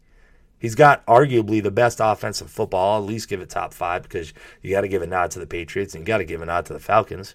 He's 0.58 0.74
got 0.74 1.04
arguably 1.06 1.62
the 1.62 1.70
best 1.70 2.00
offensive 2.02 2.50
football. 2.50 2.94
I'll 2.94 3.02
at 3.02 3.08
least 3.08 3.28
give 3.28 3.40
it 3.40 3.50
top 3.50 3.74
five 3.74 4.02
because 4.02 4.32
you 4.62 4.70
got 4.70 4.80
to 4.82 4.88
give 4.88 5.02
a 5.02 5.06
nod 5.06 5.30
to 5.32 5.38
the 5.38 5.46
Patriots 5.46 5.94
and 5.94 6.02
you 6.02 6.06
got 6.06 6.18
to 6.18 6.24
give 6.24 6.40
a 6.40 6.46
nod 6.46 6.66
to 6.66 6.72
the 6.72 6.78
Falcons. 6.78 7.34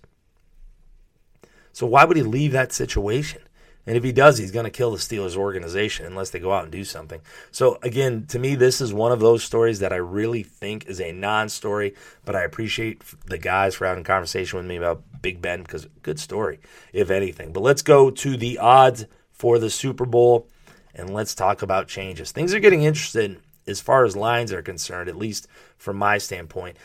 So 1.71 1.85
why 1.85 2.03
would 2.03 2.17
he 2.17 2.23
leave 2.23 2.51
that 2.51 2.73
situation? 2.73 3.41
And 3.87 3.97
if 3.97 4.03
he 4.03 4.11
does, 4.11 4.37
he's 4.37 4.51
going 4.51 4.65
to 4.65 4.69
kill 4.69 4.91
the 4.91 4.97
Steelers 4.97 5.35
organization 5.35 6.05
unless 6.05 6.29
they 6.29 6.39
go 6.39 6.51
out 6.51 6.63
and 6.63 6.71
do 6.71 6.83
something. 6.83 7.21
So, 7.51 7.79
again, 7.81 8.25
to 8.27 8.37
me, 8.37 8.53
this 8.53 8.79
is 8.79 8.93
one 8.93 9.11
of 9.11 9.19
those 9.19 9.43
stories 9.43 9.79
that 9.79 9.91
I 9.91 9.95
really 9.95 10.43
think 10.43 10.85
is 10.85 11.01
a 11.01 11.11
non 11.11 11.49
story, 11.49 11.95
but 12.23 12.35
I 12.35 12.43
appreciate 12.43 13.03
the 13.25 13.39
guys 13.39 13.73
for 13.73 13.87
having 13.87 14.03
conversation 14.03 14.57
with 14.57 14.67
me 14.67 14.75
about 14.75 15.03
Big 15.21 15.41
Ben 15.41 15.63
because 15.63 15.87
good 16.03 16.19
story, 16.19 16.59
if 16.93 17.09
anything. 17.09 17.53
But 17.53 17.63
let's 17.63 17.81
go 17.81 18.11
to 18.11 18.37
the 18.37 18.59
odds 18.59 19.05
for 19.31 19.57
the 19.57 19.71
Super 19.71 20.05
Bowl 20.05 20.47
and 20.95 21.13
let's 21.13 21.35
talk 21.35 21.61
about 21.61 21.87
changes. 21.87 22.31
Things 22.31 22.53
are 22.53 22.59
getting 22.59 22.83
interesting 22.83 23.37
as 23.67 23.81
far 23.81 24.05
as 24.05 24.15
lines 24.15 24.51
are 24.51 24.61
concerned, 24.61 25.09
at 25.09 25.15
least 25.15 25.47
from 25.77 25.97
my 25.97 26.17
standpoint. 26.17 26.77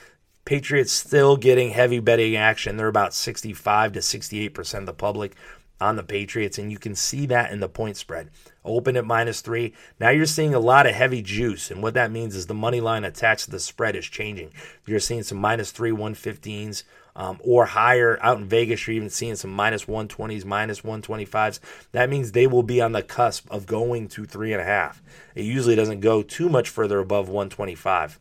Patriots 0.45 0.93
still 0.93 1.37
getting 1.37 1.71
heavy 1.71 1.99
betting 1.99 2.37
action. 2.37 2.77
They're 2.77 2.87
about 2.87 3.15
65 3.15 3.93
to 3.95 4.01
68% 4.01 4.79
of 4.79 4.87
the 4.87 4.93
public 4.93 5.35
on 5.81 5.97
the 5.97 6.03
Patriots, 6.03 6.59
and 6.59 6.71
you 6.71 6.79
can 6.79 6.95
see 6.95 7.27
that 7.27 7.53
in 7.53 7.61
the 7.61 7.69
point 7.69 7.97
spread. 7.97 8.31
Open 8.65 8.97
at 8.97 9.05
minus 9.05 9.41
three. 9.41 9.75
Now 10.01 10.11
you're 10.11 10.27
seeing 10.27 10.55
a 10.55 10.59
lot 10.59 10.87
of 10.87 10.95
heavy 10.95 11.23
juice, 11.23 11.71
and 11.71 11.83
what 11.83 11.95
that 11.95 12.11
means 12.11 12.35
is 12.35 12.47
the 12.47 12.55
money 12.55 12.81
line 12.81 13.05
attached 13.05 13.45
to 13.47 13.51
the 13.51 13.61
spread 13.61 13.97
is 13.97 14.07
changing. 14.07 14.53
You're 14.87 15.01
seeing 15.01 15.23
some 15.23 15.39
minus 15.39 15.71
three 15.71 15.91
115s 15.91 16.85
um, 17.15 17.39
or 17.43 17.65
higher 17.65 18.19
out 18.23 18.39
in 18.39 18.47
Vegas. 18.47 18.87
You're 18.87 18.97
even 18.97 19.11
seeing 19.11 19.37
some 19.37 19.51
minus 19.51 19.87
120s, 19.87 20.45
minus 20.45 20.83
125s. 20.83 21.61
That 21.93 22.11
means 22.11 22.33
they 22.33 22.47
will 22.47 22.63
be 22.63 22.81
on 22.81 22.93
the 22.93 23.03
cusp 23.03 23.51
of 23.51 23.67
going 23.67 24.09
to 24.09 24.25
three 24.25 24.53
and 24.53 24.61
a 24.61 24.67
half. 24.67 25.03
It 25.35 25.45
usually 25.45 25.77
doesn't 25.77 26.01
go 26.01 26.23
too 26.23 26.49
much 26.49 26.69
further 26.69 26.99
above 27.01 27.29
125. 27.29 28.21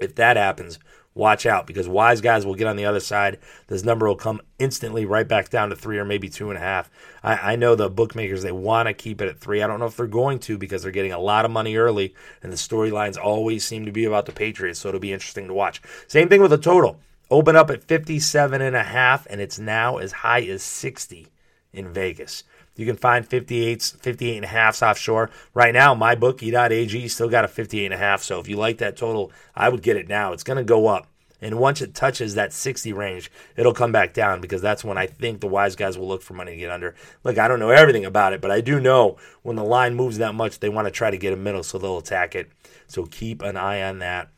If 0.00 0.14
that 0.14 0.36
happens, 0.36 0.78
watch 1.14 1.44
out 1.44 1.66
because 1.66 1.88
wise 1.88 2.20
guys 2.20 2.46
will 2.46 2.54
get 2.54 2.66
on 2.66 2.76
the 2.76 2.84
other 2.84 3.00
side. 3.00 3.38
This 3.66 3.84
number 3.84 4.06
will 4.06 4.16
come 4.16 4.40
instantly 4.58 5.04
right 5.04 5.26
back 5.26 5.48
down 5.50 5.70
to 5.70 5.76
three 5.76 5.98
or 5.98 6.04
maybe 6.04 6.28
two 6.28 6.50
and 6.50 6.56
a 6.56 6.60
half. 6.60 6.90
I, 7.22 7.52
I 7.52 7.56
know 7.56 7.74
the 7.74 7.90
bookmakers, 7.90 8.42
they 8.42 8.52
want 8.52 8.86
to 8.86 8.94
keep 8.94 9.20
it 9.20 9.28
at 9.28 9.38
three. 9.38 9.62
I 9.62 9.66
don't 9.66 9.80
know 9.80 9.86
if 9.86 9.96
they're 9.96 10.06
going 10.06 10.38
to 10.40 10.58
because 10.58 10.82
they're 10.82 10.92
getting 10.92 11.12
a 11.12 11.18
lot 11.18 11.44
of 11.44 11.50
money 11.50 11.76
early, 11.76 12.14
and 12.42 12.52
the 12.52 12.56
storylines 12.56 13.18
always 13.18 13.64
seem 13.64 13.84
to 13.86 13.92
be 13.92 14.04
about 14.04 14.26
the 14.26 14.32
Patriots, 14.32 14.80
so 14.80 14.88
it'll 14.88 15.00
be 15.00 15.12
interesting 15.12 15.48
to 15.48 15.54
watch. 15.54 15.82
Same 16.06 16.28
thing 16.28 16.40
with 16.40 16.50
the 16.50 16.58
total. 16.58 17.00
Open 17.30 17.54
up 17.54 17.70
at 17.70 17.84
57 17.84 18.60
and 18.60 18.74
a 18.74 18.82
half, 18.82 19.26
and 19.30 19.40
it's 19.40 19.58
now 19.58 19.98
as 19.98 20.12
high 20.12 20.42
as 20.42 20.62
60 20.62 21.28
in 21.72 21.92
Vegas. 21.92 22.42
You 22.80 22.86
can 22.86 22.96
find 22.96 23.28
58s, 23.28 24.00
58 24.00 24.36
and 24.36 24.44
a 24.46 24.48
halfs 24.48 24.82
offshore. 24.82 25.28
Right 25.52 25.74
now, 25.74 25.94
My 25.94 26.16
mybookie.ag 26.16 27.08
still 27.08 27.28
got 27.28 27.44
a 27.44 27.48
58 27.48 27.84
and 27.84 27.92
a 27.92 27.98
half. 27.98 28.22
So 28.22 28.40
if 28.40 28.48
you 28.48 28.56
like 28.56 28.78
that 28.78 28.96
total, 28.96 29.30
I 29.54 29.68
would 29.68 29.82
get 29.82 29.98
it 29.98 30.08
now. 30.08 30.32
It's 30.32 30.42
going 30.42 30.56
to 30.56 30.64
go 30.64 30.86
up. 30.86 31.06
And 31.42 31.58
once 31.58 31.82
it 31.82 31.94
touches 31.94 32.36
that 32.36 32.54
60 32.54 32.94
range, 32.94 33.30
it'll 33.54 33.74
come 33.74 33.92
back 33.92 34.14
down 34.14 34.40
because 34.40 34.62
that's 34.62 34.82
when 34.82 34.96
I 34.96 35.06
think 35.06 35.40
the 35.40 35.46
wise 35.46 35.76
guys 35.76 35.98
will 35.98 36.08
look 36.08 36.22
for 36.22 36.32
money 36.32 36.52
to 36.52 36.56
get 36.56 36.70
under. 36.70 36.94
Look, 37.22 37.36
I 37.36 37.48
don't 37.48 37.60
know 37.60 37.68
everything 37.68 38.06
about 38.06 38.32
it, 38.32 38.40
but 38.40 38.50
I 38.50 38.62
do 38.62 38.80
know 38.80 39.18
when 39.42 39.56
the 39.56 39.64
line 39.64 39.94
moves 39.94 40.16
that 40.16 40.34
much, 40.34 40.60
they 40.60 40.70
want 40.70 40.86
to 40.86 40.90
try 40.90 41.10
to 41.10 41.18
get 41.18 41.34
a 41.34 41.36
middle, 41.36 41.62
so 41.62 41.76
they'll 41.76 41.98
attack 41.98 42.34
it. 42.34 42.50
So 42.86 43.04
keep 43.04 43.42
an 43.42 43.58
eye 43.58 43.82
on 43.82 43.98
that. 43.98 44.30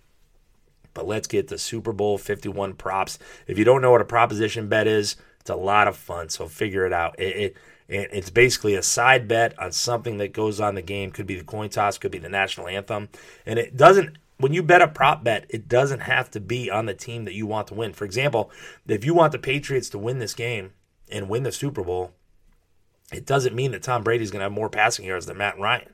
But 0.95 1.07
let's 1.07 1.29
get 1.29 1.47
the 1.47 1.59
Super 1.59 1.93
Bowl 1.93 2.19
51 2.19 2.75
props. 2.75 3.21
If 3.47 3.57
you 3.57 3.65
don't 3.65 3.83
know 3.83 3.93
what 3.93 4.01
a 4.01 4.05
proposition 4.05 4.69
bet 4.69 4.89
is, 4.89 5.15
it's 5.41 5.51
a 5.51 5.57
lot 5.57 5.89
of 5.89 5.97
fun. 5.97 6.29
So 6.29 6.47
figure 6.47 6.87
it 6.87 6.93
out. 6.93 7.19
It, 7.19 7.37
it 7.37 7.57
and 7.93 8.09
it's 8.11 8.31
basically 8.31 8.75
a 8.75 8.83
side 8.83 9.29
bet 9.29 9.59
on 9.59 9.71
something 9.73 10.17
that 10.19 10.33
goes 10.33 10.61
on 10.61 10.75
the 10.75 10.83
game. 10.83 11.11
Could 11.11 11.27
be 11.27 11.35
the 11.35 11.45
coin 11.45 11.69
toss, 11.69 11.99
could 11.99 12.11
be 12.11 12.19
the 12.19 12.29
national 12.29 12.69
anthem. 12.69 13.11
And 13.45 13.59
it 13.59 13.77
doesn't, 13.77 14.17
when 14.39 14.55
you 14.55 14.63
bet 14.63 14.83
a 14.83 14.89
prop 14.89 15.23
bet, 15.23 15.45
it 15.51 15.69
doesn't 15.69 16.01
have 16.01 16.31
to 16.31 16.41
be 16.41 16.71
on 16.71 16.87
the 16.87 16.95
team 16.95 17.27
that 17.27 17.35
you 17.35 17.47
want 17.47 17.69
to 17.69 17.75
win. 17.75 17.93
For 17.93 18.05
example, 18.05 18.51
if 18.89 19.05
you 19.05 19.15
want 19.15 19.33
the 19.33 19.39
Patriots 19.39 19.91
to 19.91 19.99
win 19.99 20.19
this 20.19 20.35
game 20.35 20.73
and 21.11 21.29
win 21.29 21.43
the 21.43 21.53
Super 21.53 21.85
Bowl, 21.85 22.13
it 23.13 23.27
doesn't 23.27 23.55
mean 23.55 23.73
that 23.73 23.83
Tom 23.83 24.03
Brady's 24.03 24.31
going 24.31 24.41
to 24.41 24.45
have 24.45 24.53
more 24.53 24.71
passing 24.71 25.05
yards 25.05 25.27
than 25.27 25.37
Matt 25.37 25.59
Ryan. 25.59 25.93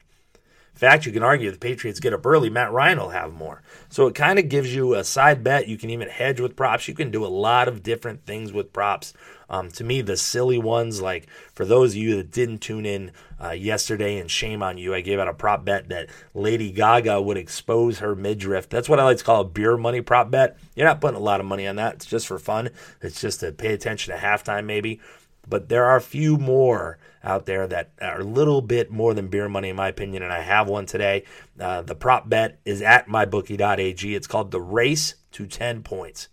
In 0.73 0.79
fact, 0.79 1.07
you 1.07 1.13
can 1.13 1.25
argue 1.25 1.51
the 1.51 1.59
Patriots 1.59 1.99
get 1.99 2.13
up 2.13 2.25
early, 2.25 2.51
Matt 2.51 2.73
Ryan 2.73 2.99
will 2.99 3.09
have 3.09 3.33
more. 3.33 3.63
So 3.89 4.07
it 4.07 4.15
kind 4.15 4.39
of 4.39 4.49
gives 4.49 4.73
you 4.73 4.95
a 4.95 5.03
side 5.03 5.43
bet. 5.43 5.67
You 5.67 5.77
can 5.77 5.91
even 5.91 6.09
hedge 6.09 6.41
with 6.41 6.55
props. 6.55 6.87
You 6.87 6.95
can 6.95 7.11
do 7.11 7.25
a 7.25 7.27
lot 7.27 7.67
of 7.67 7.83
different 7.83 8.25
things 8.27 8.53
with 8.53 8.73
props. 8.73 9.13
Um, 9.51 9.71
to 9.73 9.85
me, 9.85 10.03
the 10.03 10.17
silly 10.17 10.59
ones, 10.59 11.01
like 11.01 11.27
for 11.55 11.65
those 11.65 11.93
of 11.93 11.97
you 11.97 12.17
that 12.17 12.31
didn't 12.31 12.59
tune 12.59 12.87
in 12.87 13.13
uh, 13.43 13.51
yesterday, 13.51 14.19
and 14.19 14.31
shame 14.31 14.63
on 14.63 14.79
you, 14.79 14.95
I 14.95 15.01
gave 15.01 15.19
out 15.19 15.27
a 15.27 15.35
prop 15.35 15.65
bet 15.65 15.89
that 15.89 16.11
Lady 16.35 16.71
Gaga 16.71 17.23
would 17.23 17.39
expose 17.39 17.99
her 17.99 18.15
midriff. 18.15 18.69
That's 18.69 18.89
what 18.89 19.01
I 19.01 19.05
like 19.05 19.19
to 19.19 19.25
call 19.25 19.41
a 19.41 19.45
beer 19.45 19.77
money 19.77 20.01
prop 20.01 20.31
bet. 20.31 20.59
You're 20.77 20.87
not 20.87 21.01
putting 21.01 21.17
a 21.17 21.21
lot 21.21 21.41
of 21.41 21.47
money 21.47 21.67
on 21.67 21.77
that. 21.77 21.95
It's 21.95 22.07
just 22.07 22.27
for 22.27 22.39
fun. 22.39 22.71
It's 23.01 23.21
just 23.21 23.41
to 23.41 23.53
pay 23.53 23.73
attention 23.73 24.15
to 24.15 24.21
halftime, 24.21 24.65
maybe. 24.65 25.01
But 25.49 25.71
there 25.71 25.87
are 25.87 25.97
a 25.97 26.03
few 26.03 26.37
more 26.37 26.99
out 27.23 27.47
there 27.47 27.67
that 27.67 27.91
are 28.01 28.21
a 28.21 28.25
little 28.25 28.61
bit 28.61 28.91
more 28.91 29.15
than 29.15 29.29
beer 29.29 29.49
money, 29.49 29.71
in 29.71 29.77
my 29.77 29.89
opinion, 29.89 30.23
and 30.23 30.33
I 30.33 30.41
have 30.41 30.69
one 30.69 30.87
today. 30.87 31.25
Uh, 31.59 31.83
the 31.83 31.95
prop 31.95 32.29
bet 32.29 32.61
is 32.65 32.83
at 32.83 33.09
mybookie.ag. 33.09 34.15
It's 34.15 34.27
called 34.27 34.51
the 34.51 34.61
race 34.61 35.15
to 35.33 35.47
10 35.47 35.83
points. 35.83 36.29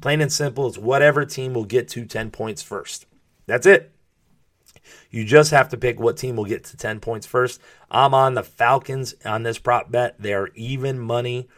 Plain 0.00 0.20
and 0.20 0.32
simple, 0.32 0.66
it's 0.66 0.78
whatever 0.78 1.24
team 1.24 1.54
will 1.54 1.64
get 1.64 1.88
to 1.88 2.04
10 2.04 2.30
points 2.30 2.62
first. 2.62 3.06
That's 3.46 3.66
it. 3.66 3.92
You 5.10 5.24
just 5.24 5.50
have 5.50 5.68
to 5.70 5.76
pick 5.76 5.98
what 5.98 6.16
team 6.16 6.36
will 6.36 6.44
get 6.44 6.64
to 6.64 6.76
10 6.76 7.00
points 7.00 7.26
first. 7.26 7.60
I'm 7.90 8.14
on 8.14 8.34
the 8.34 8.42
Falcons 8.42 9.14
on 9.24 9.42
this 9.42 9.58
prop 9.58 9.90
bet. 9.90 10.20
They 10.20 10.34
are 10.34 10.50
even 10.54 10.98
money. 10.98 11.48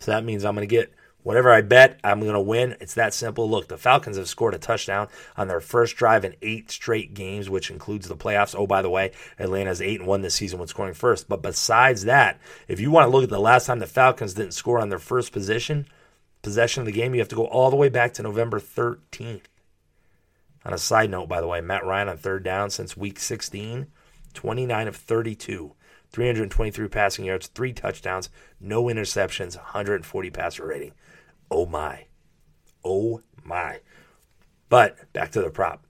So 0.00 0.10
that 0.10 0.24
means 0.24 0.44
I'm 0.44 0.54
going 0.54 0.68
to 0.68 0.74
get 0.74 0.92
Whatever 1.24 1.50
I 1.50 1.62
bet, 1.62 1.98
I'm 2.04 2.20
going 2.20 2.34
to 2.34 2.40
win. 2.40 2.76
It's 2.80 2.92
that 2.94 3.14
simple. 3.14 3.48
Look, 3.48 3.68
the 3.68 3.78
Falcons 3.78 4.18
have 4.18 4.28
scored 4.28 4.52
a 4.52 4.58
touchdown 4.58 5.08
on 5.38 5.48
their 5.48 5.62
first 5.62 5.96
drive 5.96 6.22
in 6.22 6.36
eight 6.42 6.70
straight 6.70 7.14
games, 7.14 7.48
which 7.48 7.70
includes 7.70 8.08
the 8.08 8.16
playoffs. 8.16 8.54
Oh, 8.54 8.66
by 8.66 8.82
the 8.82 8.90
way, 8.90 9.10
Atlanta's 9.38 9.80
8 9.80 10.00
and 10.00 10.08
1 10.08 10.20
this 10.20 10.34
season 10.34 10.58
when 10.58 10.68
scoring 10.68 10.92
first. 10.92 11.26
But 11.26 11.40
besides 11.40 12.04
that, 12.04 12.38
if 12.68 12.78
you 12.78 12.90
want 12.90 13.06
to 13.06 13.10
look 13.10 13.24
at 13.24 13.30
the 13.30 13.40
last 13.40 13.64
time 13.64 13.78
the 13.78 13.86
Falcons 13.86 14.34
didn't 14.34 14.52
score 14.52 14.78
on 14.78 14.90
their 14.90 14.98
first 14.98 15.32
position, 15.32 15.86
possession 16.42 16.82
of 16.82 16.86
the 16.86 16.92
game, 16.92 17.14
you 17.14 17.20
have 17.20 17.28
to 17.28 17.36
go 17.36 17.46
all 17.46 17.70
the 17.70 17.76
way 17.76 17.88
back 17.88 18.12
to 18.14 18.22
November 18.22 18.60
13th. 18.60 19.44
On 20.66 20.74
a 20.74 20.78
side 20.78 21.10
note, 21.10 21.30
by 21.30 21.40
the 21.40 21.48
way, 21.48 21.62
Matt 21.62 21.86
Ryan 21.86 22.10
on 22.10 22.18
third 22.18 22.42
down 22.42 22.68
since 22.68 22.98
week 22.98 23.18
16, 23.18 23.86
29 24.34 24.88
of 24.88 24.96
32. 24.96 25.72
323 26.10 26.86
passing 26.88 27.24
yards, 27.24 27.48
three 27.48 27.72
touchdowns, 27.72 28.30
no 28.60 28.84
interceptions, 28.84 29.56
140 29.56 30.30
passer 30.30 30.64
rating. 30.64 30.92
Oh 31.54 31.66
my. 31.66 32.06
Oh 32.84 33.22
my. 33.44 33.78
But 34.68 35.12
back 35.12 35.30
to 35.30 35.40
the 35.40 35.50
prop. 35.50 35.86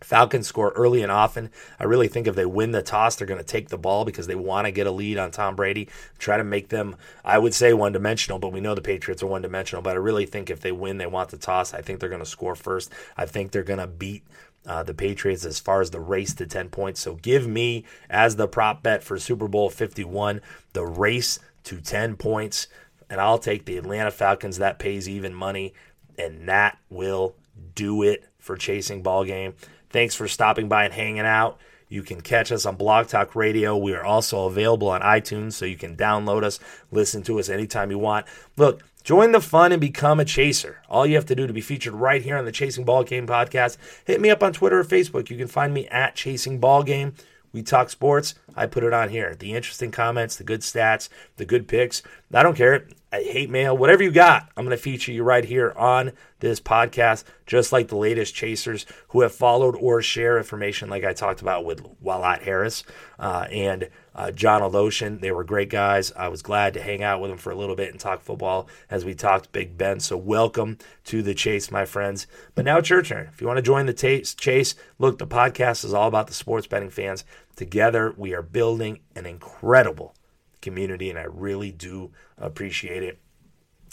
Falcons 0.00 0.46
score 0.46 0.70
early 0.76 1.02
and 1.02 1.10
often. 1.10 1.50
I 1.80 1.84
really 1.84 2.06
think 2.06 2.28
if 2.28 2.36
they 2.36 2.46
win 2.46 2.70
the 2.70 2.80
toss, 2.80 3.16
they're 3.16 3.26
going 3.26 3.40
to 3.40 3.44
take 3.44 3.68
the 3.68 3.76
ball 3.76 4.04
because 4.04 4.28
they 4.28 4.36
want 4.36 4.66
to 4.66 4.70
get 4.70 4.86
a 4.86 4.92
lead 4.92 5.18
on 5.18 5.32
Tom 5.32 5.56
Brady, 5.56 5.88
try 6.20 6.36
to 6.36 6.44
make 6.44 6.68
them, 6.68 6.94
I 7.24 7.36
would 7.36 7.52
say, 7.52 7.72
one 7.72 7.90
dimensional, 7.90 8.38
but 8.38 8.52
we 8.52 8.60
know 8.60 8.76
the 8.76 8.80
Patriots 8.80 9.24
are 9.24 9.26
one 9.26 9.42
dimensional. 9.42 9.82
But 9.82 9.96
I 9.96 9.98
really 9.98 10.24
think 10.24 10.50
if 10.50 10.60
they 10.60 10.70
win, 10.70 10.98
they 10.98 11.06
want 11.06 11.30
the 11.30 11.36
toss. 11.36 11.74
I 11.74 11.82
think 11.82 11.98
they're 11.98 12.08
going 12.08 12.22
to 12.22 12.26
score 12.26 12.54
first. 12.54 12.92
I 13.16 13.26
think 13.26 13.50
they're 13.50 13.64
going 13.64 13.80
to 13.80 13.88
beat 13.88 14.22
uh, 14.64 14.84
the 14.84 14.94
Patriots 14.94 15.44
as 15.44 15.58
far 15.58 15.80
as 15.80 15.90
the 15.90 16.00
race 16.00 16.32
to 16.34 16.46
10 16.46 16.68
points. 16.68 17.00
So 17.00 17.16
give 17.16 17.48
me, 17.48 17.84
as 18.08 18.36
the 18.36 18.46
prop 18.46 18.84
bet 18.84 19.02
for 19.02 19.18
Super 19.18 19.48
Bowl 19.48 19.68
51, 19.68 20.40
the 20.74 20.86
race 20.86 21.40
to 21.64 21.80
10 21.80 22.14
points 22.14 22.68
and 23.10 23.20
I'll 23.20 23.38
take 23.38 23.66
the 23.66 23.76
Atlanta 23.76 24.10
Falcons. 24.10 24.58
That 24.58 24.78
pays 24.78 25.08
even 25.08 25.34
money, 25.34 25.74
and 26.16 26.48
that 26.48 26.78
will 26.88 27.34
do 27.74 28.02
it 28.02 28.24
for 28.38 28.56
chasing 28.56 29.02
ball 29.02 29.24
game. 29.24 29.54
Thanks 29.90 30.14
for 30.14 30.28
stopping 30.28 30.68
by 30.68 30.84
and 30.84 30.94
hanging 30.94 31.20
out. 31.20 31.58
You 31.88 32.02
can 32.02 32.20
catch 32.20 32.52
us 32.52 32.64
on 32.64 32.76
Blog 32.76 33.08
Talk 33.08 33.34
Radio. 33.34 33.76
We 33.76 33.92
are 33.94 34.04
also 34.04 34.46
available 34.46 34.88
on 34.88 35.02
iTunes, 35.02 35.54
so 35.54 35.64
you 35.64 35.76
can 35.76 35.96
download 35.96 36.44
us, 36.44 36.60
listen 36.92 37.22
to 37.24 37.40
us 37.40 37.48
anytime 37.48 37.90
you 37.90 37.98
want. 37.98 38.26
Look, 38.56 38.84
Join 39.02 39.32
the 39.32 39.40
fun 39.40 39.72
and 39.72 39.80
become 39.80 40.20
a 40.20 40.24
chaser. 40.26 40.82
All 40.88 41.06
you 41.06 41.14
have 41.14 41.26
to 41.26 41.34
do 41.34 41.46
to 41.46 41.52
be 41.52 41.62
featured 41.62 41.94
right 41.94 42.20
here 42.20 42.36
on 42.36 42.44
the 42.44 42.52
Chasing 42.52 42.84
Ball 42.84 43.02
Game 43.02 43.26
podcast, 43.26 43.78
hit 44.04 44.20
me 44.20 44.28
up 44.28 44.42
on 44.42 44.52
Twitter 44.52 44.80
or 44.80 44.84
Facebook. 44.84 45.30
You 45.30 45.38
can 45.38 45.48
find 45.48 45.72
me 45.72 45.88
at 45.88 46.14
Chasing 46.14 46.58
Ball 46.60 46.82
Game. 46.82 47.14
We 47.52 47.62
talk 47.62 47.90
sports. 47.90 48.34
I 48.54 48.66
put 48.66 48.84
it 48.84 48.92
on 48.92 49.08
here. 49.08 49.34
The 49.34 49.54
interesting 49.54 49.90
comments, 49.90 50.36
the 50.36 50.44
good 50.44 50.60
stats, 50.60 51.08
the 51.36 51.44
good 51.44 51.66
picks. 51.68 52.02
I 52.32 52.42
don't 52.42 52.56
care. 52.56 52.86
Hate 53.12 53.50
mail, 53.50 53.76
whatever 53.76 54.04
you 54.04 54.12
got. 54.12 54.48
I'm 54.56 54.64
going 54.64 54.76
to 54.76 54.82
feature 54.82 55.10
you 55.10 55.24
right 55.24 55.44
here 55.44 55.72
on 55.76 56.12
this 56.38 56.60
podcast, 56.60 57.24
just 57.44 57.72
like 57.72 57.88
the 57.88 57.96
latest 57.96 58.36
chasers 58.36 58.86
who 59.08 59.22
have 59.22 59.34
followed 59.34 59.74
or 59.74 60.00
share 60.00 60.38
information, 60.38 60.88
like 60.88 61.02
I 61.02 61.12
talked 61.12 61.40
about 61.40 61.64
with 61.64 61.82
Walat 62.00 62.42
Harris 62.42 62.84
uh, 63.18 63.48
and 63.50 63.88
uh, 64.14 64.30
John 64.30 64.62
Oloshin. 64.62 65.20
They 65.20 65.32
were 65.32 65.42
great 65.42 65.70
guys. 65.70 66.12
I 66.12 66.28
was 66.28 66.40
glad 66.40 66.72
to 66.74 66.82
hang 66.82 67.02
out 67.02 67.20
with 67.20 67.32
them 67.32 67.38
for 67.38 67.50
a 67.50 67.56
little 67.56 67.74
bit 67.74 67.90
and 67.90 67.98
talk 67.98 68.22
football 68.22 68.68
as 68.88 69.04
we 69.04 69.14
talked 69.14 69.50
Big 69.50 69.76
Ben. 69.76 69.98
So, 69.98 70.16
welcome 70.16 70.78
to 71.06 71.20
the 71.20 71.34
chase, 71.34 71.72
my 71.72 71.84
friends. 71.84 72.28
But 72.54 72.64
now 72.64 72.78
it's 72.78 72.90
your 72.90 73.02
turn. 73.02 73.28
If 73.32 73.40
you 73.40 73.48
want 73.48 73.56
to 73.56 73.62
join 73.62 73.86
the 73.86 73.92
t- 73.92 74.22
chase, 74.22 74.76
look, 75.00 75.18
the 75.18 75.26
podcast 75.26 75.84
is 75.84 75.92
all 75.92 76.06
about 76.06 76.28
the 76.28 76.34
sports 76.34 76.68
betting 76.68 76.90
fans. 76.90 77.24
Together, 77.56 78.14
we 78.16 78.34
are 78.34 78.42
building 78.42 79.00
an 79.16 79.26
incredible 79.26 80.14
community, 80.60 81.10
and 81.10 81.18
I 81.18 81.24
really 81.24 81.72
do 81.72 82.12
appreciate 82.38 83.02
it. 83.02 83.18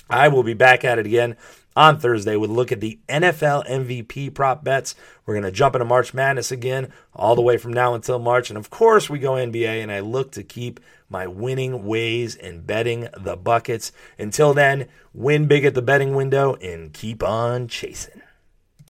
I 0.09 0.29
will 0.29 0.43
be 0.43 0.53
back 0.53 0.85
at 0.85 0.99
it 0.99 1.05
again 1.05 1.35
on 1.75 1.99
Thursday 1.99 2.35
with 2.35 2.49
look 2.49 2.71
at 2.71 2.79
the 2.79 2.99
NFL 3.07 3.67
MVP 3.69 4.33
prop 4.33 4.63
bets. 4.63 4.95
We're 5.25 5.33
going 5.33 5.43
to 5.43 5.51
jump 5.51 5.75
into 5.75 5.85
March 5.85 6.13
Madness 6.13 6.51
again, 6.51 6.91
all 7.13 7.35
the 7.35 7.41
way 7.41 7.57
from 7.57 7.73
now 7.73 7.93
until 7.93 8.17
March. 8.17 8.49
And 8.49 8.57
of 8.57 8.69
course, 8.69 9.09
we 9.09 9.19
go 9.19 9.33
NBA, 9.33 9.83
and 9.83 9.91
I 9.91 9.99
look 9.99 10.31
to 10.33 10.43
keep 10.43 10.79
my 11.09 11.27
winning 11.27 11.85
ways 11.85 12.35
in 12.35 12.61
betting 12.61 13.09
the 13.17 13.35
buckets. 13.35 13.91
Until 14.17 14.53
then, 14.53 14.87
win 15.13 15.47
big 15.47 15.65
at 15.65 15.75
the 15.75 15.81
betting 15.81 16.15
window 16.15 16.55
and 16.55 16.93
keep 16.93 17.21
on 17.21 17.67
chasing. 17.67 18.21